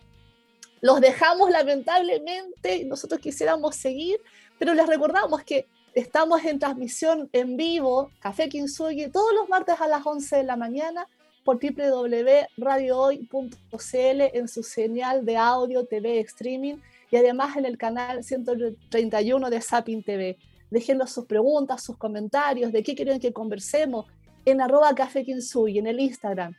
[0.81, 4.19] Los dejamos lamentablemente nosotros quisiéramos seguir,
[4.59, 9.88] pero les recordamos que estamos en transmisión en vivo, Café Kinsugi, todos los martes a
[9.88, 11.07] las 11 de la mañana
[11.44, 16.78] por www.radiohoy.cl en su señal de audio, TV, streaming
[17.12, 20.38] y además en el canal 131 de Sapin TV.
[20.72, 24.06] Déjenos sus preguntas, sus comentarios, de qué quieren que conversemos
[24.46, 26.56] en arroba café y en el Instagram.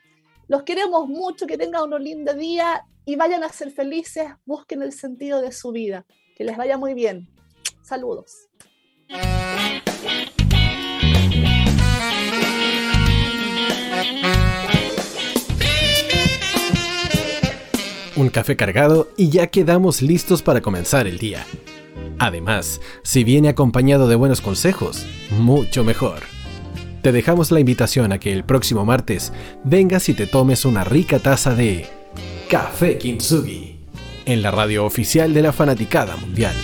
[0.46, 4.92] Los queremos mucho, que tengan un lindo día y vayan a ser felices, busquen el
[4.92, 6.04] sentido de su vida.
[6.36, 7.28] Que les vaya muy bien.
[7.82, 8.48] Saludos.
[18.16, 21.44] Un café cargado y ya quedamos listos para comenzar el día.
[22.18, 26.20] Además, si viene acompañado de buenos consejos, mucho mejor.
[27.02, 29.30] te dejamos la invitación a que el próximo martes
[29.62, 31.86] vengas y te tomes una rica taza de
[32.48, 33.76] Café Kintsugi
[34.24, 36.54] en la radio oficial de la Fanaticada Mundial.